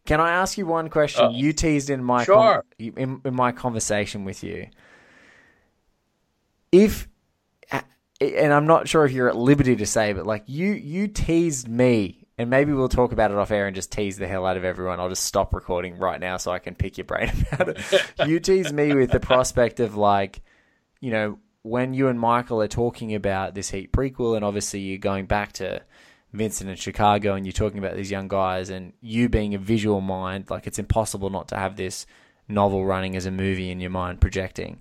[0.06, 1.26] Can I ask you one question?
[1.26, 2.64] Uh, you teased in my sure.
[2.78, 4.66] in, in my conversation with you.
[6.72, 7.08] If
[8.20, 11.68] and I'm not sure if you're at liberty to say, but like you you teased
[11.68, 14.56] me, and maybe we'll talk about it off air and just tease the hell out
[14.56, 15.00] of everyone.
[15.00, 18.26] I'll just stop recording right now so I can pick your brain about it.
[18.26, 20.42] you teased me with the prospect of like,
[21.00, 24.98] you know, when you and Michael are talking about this Heat prequel, and obviously you're
[24.98, 25.82] going back to
[26.32, 30.00] Vincent in Chicago, and you're talking about these young guys, and you being a visual
[30.00, 32.06] mind, like it's impossible not to have this
[32.48, 34.80] novel running as a movie in your mind projecting.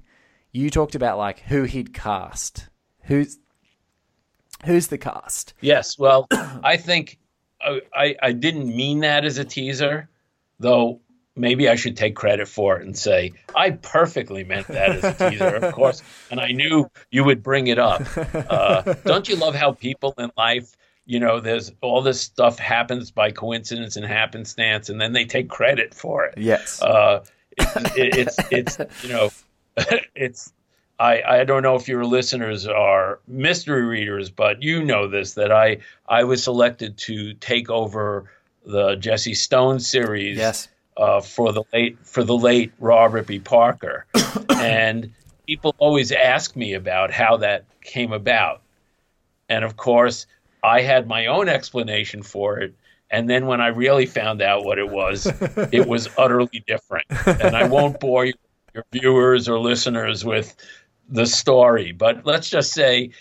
[0.51, 2.67] You talked about like who he'd cast
[3.03, 3.37] Who's
[4.65, 5.53] who's the cast?
[5.61, 7.19] Yes, well, I think
[7.61, 10.09] I I didn't mean that as a teaser,
[10.59, 10.99] though.
[11.35, 15.29] Maybe I should take credit for it and say I perfectly meant that as a
[15.29, 18.03] teaser, of course, and I knew you would bring it up.
[18.17, 20.75] Uh, don't you love how people in life,
[21.05, 25.49] you know, there's all this stuff happens by coincidence and happenstance, and then they take
[25.49, 26.37] credit for it.
[26.37, 27.25] Yes, uh,
[27.57, 29.31] it, it's it's you know,
[30.15, 30.53] it's
[30.99, 35.51] I, I don't know if your listeners are mystery readers, but you know this that
[35.51, 35.77] I
[36.07, 38.29] I was selected to take over
[38.65, 40.67] the Jesse Stone series yes.
[40.95, 43.39] uh, for the late for the late Robert B.
[43.39, 44.05] Parker,
[44.49, 45.11] and
[45.47, 48.61] people always ask me about how that came about,
[49.49, 50.27] and of course
[50.63, 52.73] I had my own explanation for it.
[53.11, 55.27] And then when I really found out what it was,
[55.71, 57.05] it was utterly different.
[57.27, 58.33] And I won't bore you,
[58.73, 60.55] your viewers or listeners with
[61.09, 61.91] the story.
[61.91, 63.11] But let's just say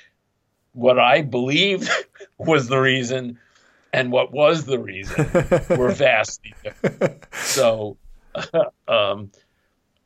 [0.72, 1.88] what I believe
[2.38, 3.38] was the reason
[3.92, 5.28] and what was the reason
[5.76, 7.24] were vastly different.
[7.34, 7.96] So,
[8.88, 9.30] um,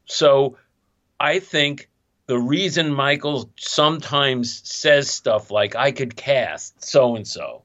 [0.06, 0.56] so
[1.20, 1.88] I think
[2.26, 7.62] the reason Michael sometimes says stuff like "I could cast so and so"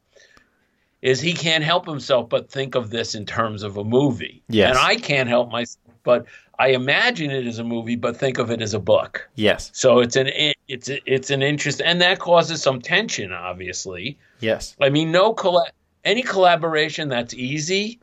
[1.01, 4.43] is he can't help himself but think of this in terms of a movie.
[4.47, 4.69] Yes.
[4.69, 6.25] and I can't help myself but
[6.61, 9.27] I imagine it as a movie, but think of it as a book.
[9.33, 9.71] Yes.
[9.73, 10.29] So it's an
[10.67, 14.19] it's it's an interest, and that causes some tension, obviously.
[14.41, 14.75] Yes.
[14.79, 15.71] I mean, no colla-
[16.05, 17.99] any collaboration that's easy,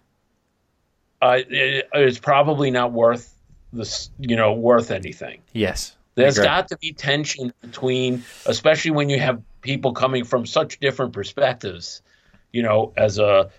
[1.22, 3.32] uh, it, it's probably not worth
[3.72, 5.40] this, you know, worth anything.
[5.52, 5.96] Yes.
[6.16, 11.12] There's got to be tension between, especially when you have people coming from such different
[11.12, 12.02] perspectives.
[12.50, 13.50] You know, as a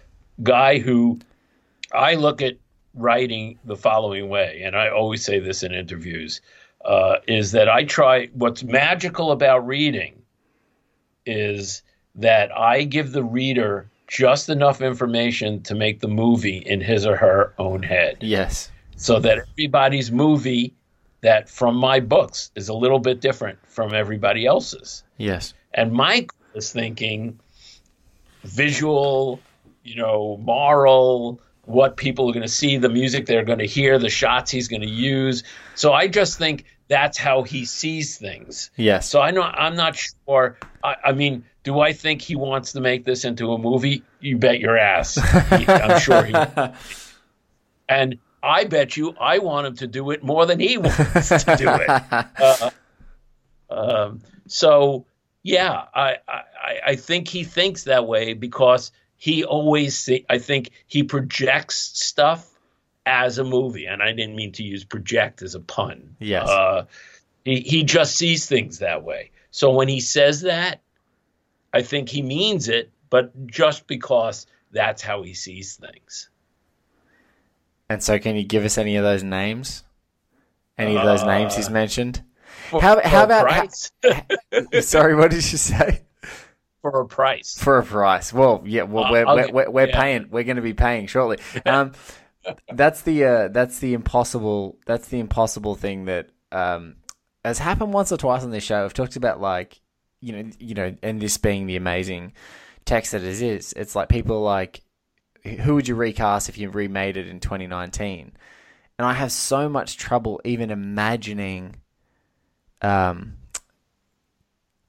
[0.43, 1.19] guy who
[1.93, 2.55] I look at
[2.99, 6.41] writing the following way, and I always say this in interviews,
[6.85, 8.27] uh, is that I try.
[8.33, 10.21] What's magical about reading
[11.25, 11.81] is
[12.15, 17.15] that I give the reader just enough information to make the movie in his or
[17.15, 18.71] her own head, Yes.
[18.95, 20.73] so that everybody's movie
[21.21, 25.03] that from my books is a little bit different from everybody else's.
[25.17, 25.53] Yes.
[25.75, 27.39] And Mike is thinking
[28.43, 29.39] visual,
[29.83, 31.39] you know, moral,
[31.69, 34.67] what people are going to see, the music they're going to hear, the shots he's
[34.67, 35.43] going to use.
[35.75, 38.71] So I just think that's how he sees things.
[38.75, 39.07] Yes.
[39.07, 40.57] So I know I'm not sure.
[40.83, 44.01] I, I mean, do I think he wants to make this into a movie?
[44.19, 45.13] You bet your ass.
[45.15, 46.33] He- I'm sure he.
[47.87, 51.55] And I bet you I want him to do it more than he wants to
[51.57, 51.89] do it.
[52.39, 52.69] Uh,
[53.71, 55.05] um, so
[55.43, 56.41] yeah, I, I
[56.87, 62.49] I think he thinks that way because he always I think he projects stuff
[63.05, 66.15] as a movie, and I didn't mean to use project as a pun.
[66.19, 66.47] Yes.
[66.47, 66.85] Uh,
[67.45, 69.29] he he just sees things that way.
[69.51, 70.81] So when he says that,
[71.73, 76.29] I think he means it, but just because that's how he sees things.
[77.89, 79.83] And so, can you give us any of those names?
[80.77, 82.23] Any of those names he's mentioned?
[82.69, 83.91] For, How- how about- price?
[84.87, 86.03] Sorry, what did you say?
[86.81, 87.57] For a price?
[87.57, 88.31] For a price.
[88.33, 88.83] Well, yeah.
[88.83, 89.99] Well, Uh, we're we're, we're, we're yeah.
[89.99, 90.27] paying.
[90.29, 91.37] We're going to be paying shortly.
[91.65, 91.93] Um,
[92.73, 94.77] that's the uh, that's the impossible.
[94.85, 96.95] That's the impossible thing that um,
[97.43, 98.83] has happened once or twice on this show.
[98.83, 99.81] I've talked about like
[100.21, 102.33] you know you know, and this being the amazing
[102.85, 103.73] text that it is.
[103.73, 104.81] It's like people like,
[105.43, 108.31] who would you recast if you remade it in 2019?
[108.97, 111.77] And I have so much trouble even imagining
[112.81, 113.37] um,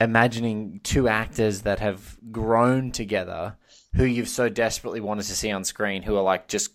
[0.01, 3.57] imagining two actors that have grown together
[3.95, 6.71] who you've so desperately wanted to see on screen who are like just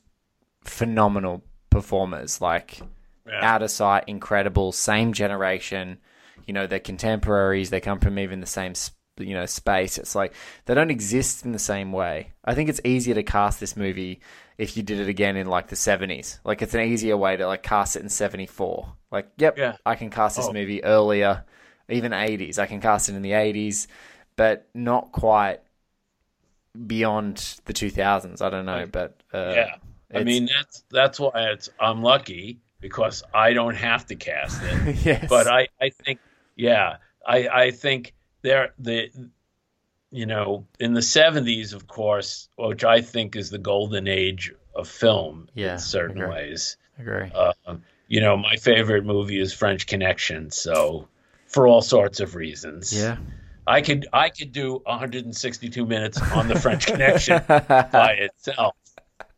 [0.64, 2.42] phenomenal performers.
[2.42, 2.80] Like
[3.28, 3.40] Yeah.
[3.44, 5.98] out of sight incredible same generation.
[6.46, 7.70] You know they're contemporaries.
[7.70, 8.74] They come from even the same
[9.18, 9.98] you know space.
[9.98, 10.34] It's like
[10.66, 12.34] they don't exist in the same way.
[12.44, 14.20] I think it's easier to cast this movie
[14.58, 17.46] if you did it again in like the 70s like it's an easier way to
[17.46, 19.76] like cast it in 74 like yep Yeah.
[19.86, 20.54] i can cast this Oh.
[20.54, 21.44] movie earlier
[21.90, 23.88] even 80s i can cast it in the 80s
[24.36, 25.62] but not quite
[26.88, 29.76] beyond the 2000s i don't know but uh, yeah.
[30.14, 34.96] I mean that's that's why it's I'm lucky because I don't have to cast it.
[35.06, 36.20] yes but I, I think
[36.56, 38.14] yeah, I, I think
[38.44, 39.10] there the
[40.12, 44.88] you know in the 70s of course which i think is the golden age of
[44.88, 46.30] film Yeah, in certain agree.
[46.30, 47.32] ways agree.
[47.34, 47.54] uh,
[48.08, 51.08] you know my favorite movie is french connection so
[51.56, 53.16] for all sorts of reasons yeah.
[53.66, 58.76] i could i could do 162 minutes on the french connection by itself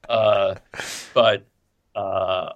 [0.10, 0.56] uh,
[1.14, 1.46] but
[1.96, 2.54] uh,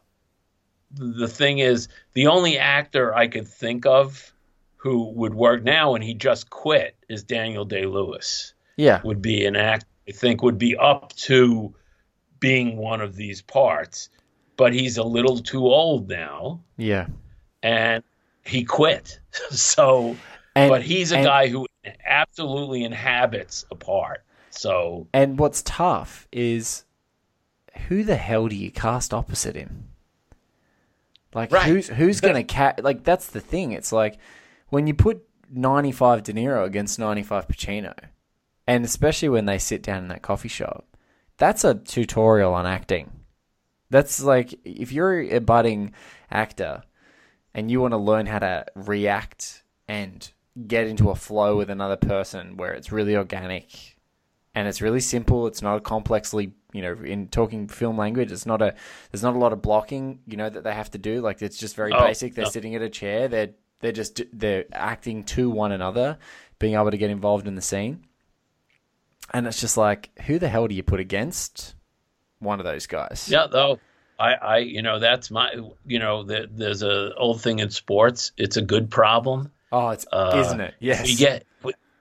[0.93, 4.34] the thing is the only actor i could think of
[4.78, 8.99] who would work now and he just quit is daniel day lewis Yeah.
[9.03, 11.76] would be an act I think would be up to
[12.39, 14.09] being one of these parts,
[14.57, 17.05] but he's a little too old now Yeah.
[17.62, 18.03] and
[18.45, 19.19] he quit.
[19.51, 20.15] so
[20.55, 21.67] And, but he's a and- guy who
[22.05, 24.23] absolutely inhabits a part.
[24.49, 26.83] So And what's tough is
[27.87, 29.87] who the hell do you cast opposite him?
[31.33, 31.65] Like Right.
[31.65, 33.71] who's who's gonna ca- like that's the thing.
[33.71, 34.17] It's like
[34.69, 37.93] when you put ninety five De Niro against ninety five Pacino,
[38.67, 40.85] and especially when they sit down in that coffee shop,
[41.37, 43.11] that's a tutorial on acting.
[43.89, 45.93] That's like if you're a budding
[46.29, 46.83] actor
[47.53, 50.31] and you want to learn how to react and
[50.67, 53.97] get into a flow with another person where it's really organic
[54.53, 55.47] and it's really simple.
[55.47, 58.75] It's not a complexly, you know, in talking film language, it's not a
[59.11, 61.21] there's not a lot of blocking, you know, that they have to do.
[61.21, 62.35] Like it's just very Oh, basic.
[62.35, 62.51] They're no.
[62.51, 63.27] sitting at a chair.
[63.27, 66.17] They're they're just they're acting to one another,
[66.59, 68.05] being able to get involved in the scene.
[69.33, 71.75] And it's just like, who the hell do you put against
[72.39, 73.29] one of those guys?
[73.29, 73.79] yeah, though
[74.22, 75.49] I, I you know that's my
[75.86, 78.32] you know the, there's a old thing in sports.
[78.38, 79.51] It's a good problem.
[79.72, 80.76] Oh, it's Uh, isn't it?
[80.80, 80.99] Yes.
[81.01, 81.45] If we get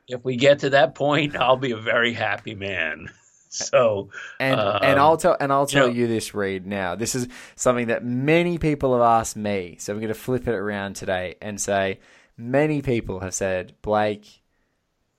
[0.08, 3.10] if we get to that point, I'll be a very happy man.
[3.52, 6.66] So And Um, and I'll tell and I'll tell know- you this, Reed.
[6.68, 9.74] Now, this is something that many people have asked me.
[9.80, 11.98] So I'm going to flip it around today and say
[12.36, 14.42] many people have said, Blake,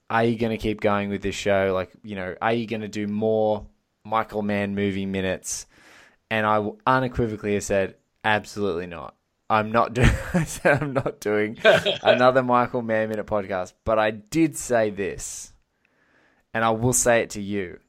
[0.09, 1.71] are you going to keep going with this show?
[1.73, 3.65] Like, you know, are you going to do more
[4.05, 5.65] Michael Mann movie minutes?
[6.31, 9.15] And I unequivocally have said, absolutely not.
[9.51, 10.09] I'm not doing.
[10.33, 11.59] I said I'm not doing
[12.03, 13.73] another Michael Mann minute podcast.
[13.85, 15.53] But I did say this,
[16.53, 17.79] and I will say it to you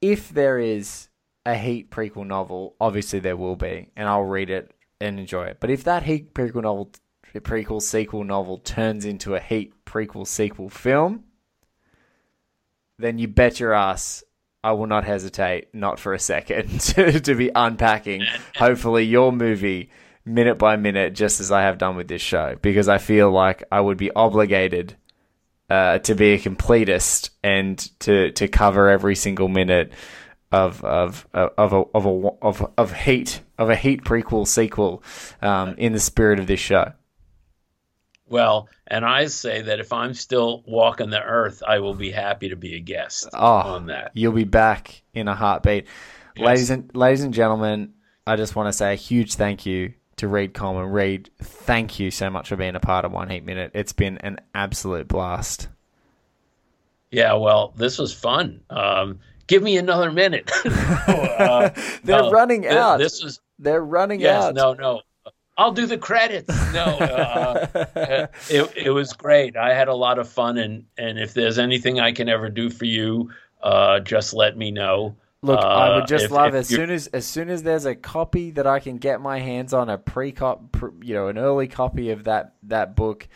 [0.00, 1.08] if there is
[1.44, 5.58] a Heat prequel novel, obviously there will be, and I'll read it and enjoy it.
[5.60, 6.90] But if that Heat prequel novel,
[7.34, 11.24] prequel sequel novel turns into a Heat prequel sequel film,
[12.98, 14.24] then you bet your ass
[14.62, 18.22] I will not hesitate, not for a second, to, to be unpacking,
[18.56, 19.90] hopefully, your movie
[20.24, 23.62] minute by minute, just as I have done with this show, because I feel like
[23.70, 24.96] I would be obligated
[25.70, 29.92] uh, to be a completist and to, to cover every single minute
[30.52, 35.02] of of of a of a of of heat of a heat prequel sequel
[35.42, 36.92] um, in the spirit of this show.
[38.28, 42.48] Well, and I say that if I'm still walking the earth, I will be happy
[42.48, 44.10] to be a guest Oh, on that.
[44.14, 45.86] You'll be back in a heartbeat,
[46.36, 46.44] Yes.
[46.46, 47.92] ladies and ladies and gentlemen.
[48.26, 50.90] I just want to say a huge thank you to Reed Coleman.
[50.90, 53.70] Reed, thank you so much for being a part of One Heat Minute.
[53.74, 55.68] It's been an absolute blast.
[57.12, 58.60] Yeah, well, this was fun.
[58.68, 60.50] Um, give me another minute.
[61.36, 61.68] Uh,
[62.02, 62.96] They're no, running out.
[62.96, 64.54] This was They're running yes, out.
[64.54, 65.02] no, no.
[65.58, 66.48] I'll do the credits.
[66.72, 69.56] No, uh, uh, it it was great.
[69.56, 72.68] I had a lot of fun, and and if there's anything I can ever do
[72.70, 73.30] for you,
[73.62, 75.16] uh, just let me know.
[75.42, 77.62] Look, I Uh, would just if- love if as you're- soon as as soon as
[77.62, 81.28] there's a copy that I can get my hands on a pre cop, you know,
[81.28, 83.28] an early copy of that that book.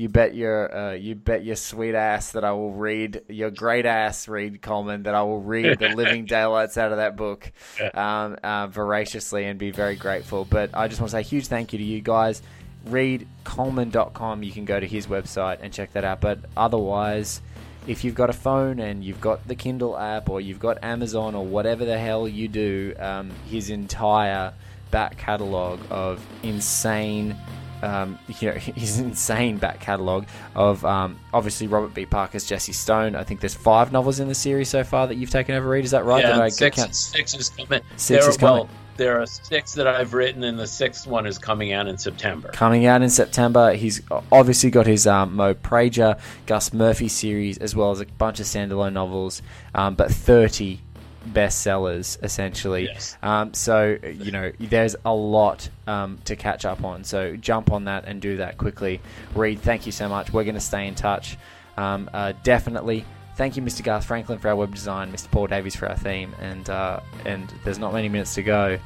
[0.00, 3.84] You bet your uh, you bet your sweet ass that I will read your great
[3.84, 7.52] ass Reed Coleman that I will read the living daylights out of that book
[7.92, 10.46] um, uh, voraciously and be very grateful.
[10.46, 12.40] But I just want to say a huge thank you to you guys.
[12.88, 14.42] ReedColeman.com.
[14.42, 16.22] You can go to his website and check that out.
[16.22, 17.42] But otherwise,
[17.86, 21.34] if you've got a phone and you've got the Kindle app or you've got Amazon
[21.34, 24.54] or whatever the hell you do, um, his entire
[24.90, 27.36] back catalog of insane.
[27.82, 32.06] Um, you know, his insane back catalogue of um, obviously Robert B.
[32.06, 33.16] Parker's Jesse Stone.
[33.16, 35.68] I think there's five novels in the series so far that you've taken over.
[35.68, 36.22] Reed, is that right?
[36.22, 36.94] Yeah, and six, count?
[36.94, 37.82] six is coming.
[37.96, 38.54] Six there, is coming.
[38.54, 38.68] Well,
[39.00, 42.50] there are six that I've written, and the sixth one is coming out in September.
[42.50, 43.72] coming out in September.
[43.72, 48.40] He's obviously got his um, Moe Prager, Gus Murphy series, as well as a bunch
[48.40, 49.40] of standalone novels,
[49.74, 50.80] um, but 30
[51.28, 52.84] bestsellers essentially.
[52.84, 53.16] Yes.
[53.22, 57.04] Um, so, you know, there's a lot um, to catch up on.
[57.04, 59.00] So jump on that and do that quickly.
[59.34, 60.32] Reed, thank you so much.
[60.32, 61.36] We're going to stay in touch.
[61.76, 63.04] Um, uh, definitely.
[63.36, 63.82] Thank you, Mr.
[63.82, 65.30] Garth Franklin, for our web design, Mr.
[65.30, 68.78] Paul Davies for our theme, and uh, and there's not many minutes to go.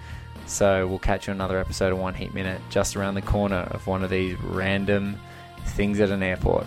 [0.47, 3.67] So we'll catch you on another episode of One Heat Minute just around the corner
[3.71, 5.19] of one of these random
[5.65, 6.67] things at an airport.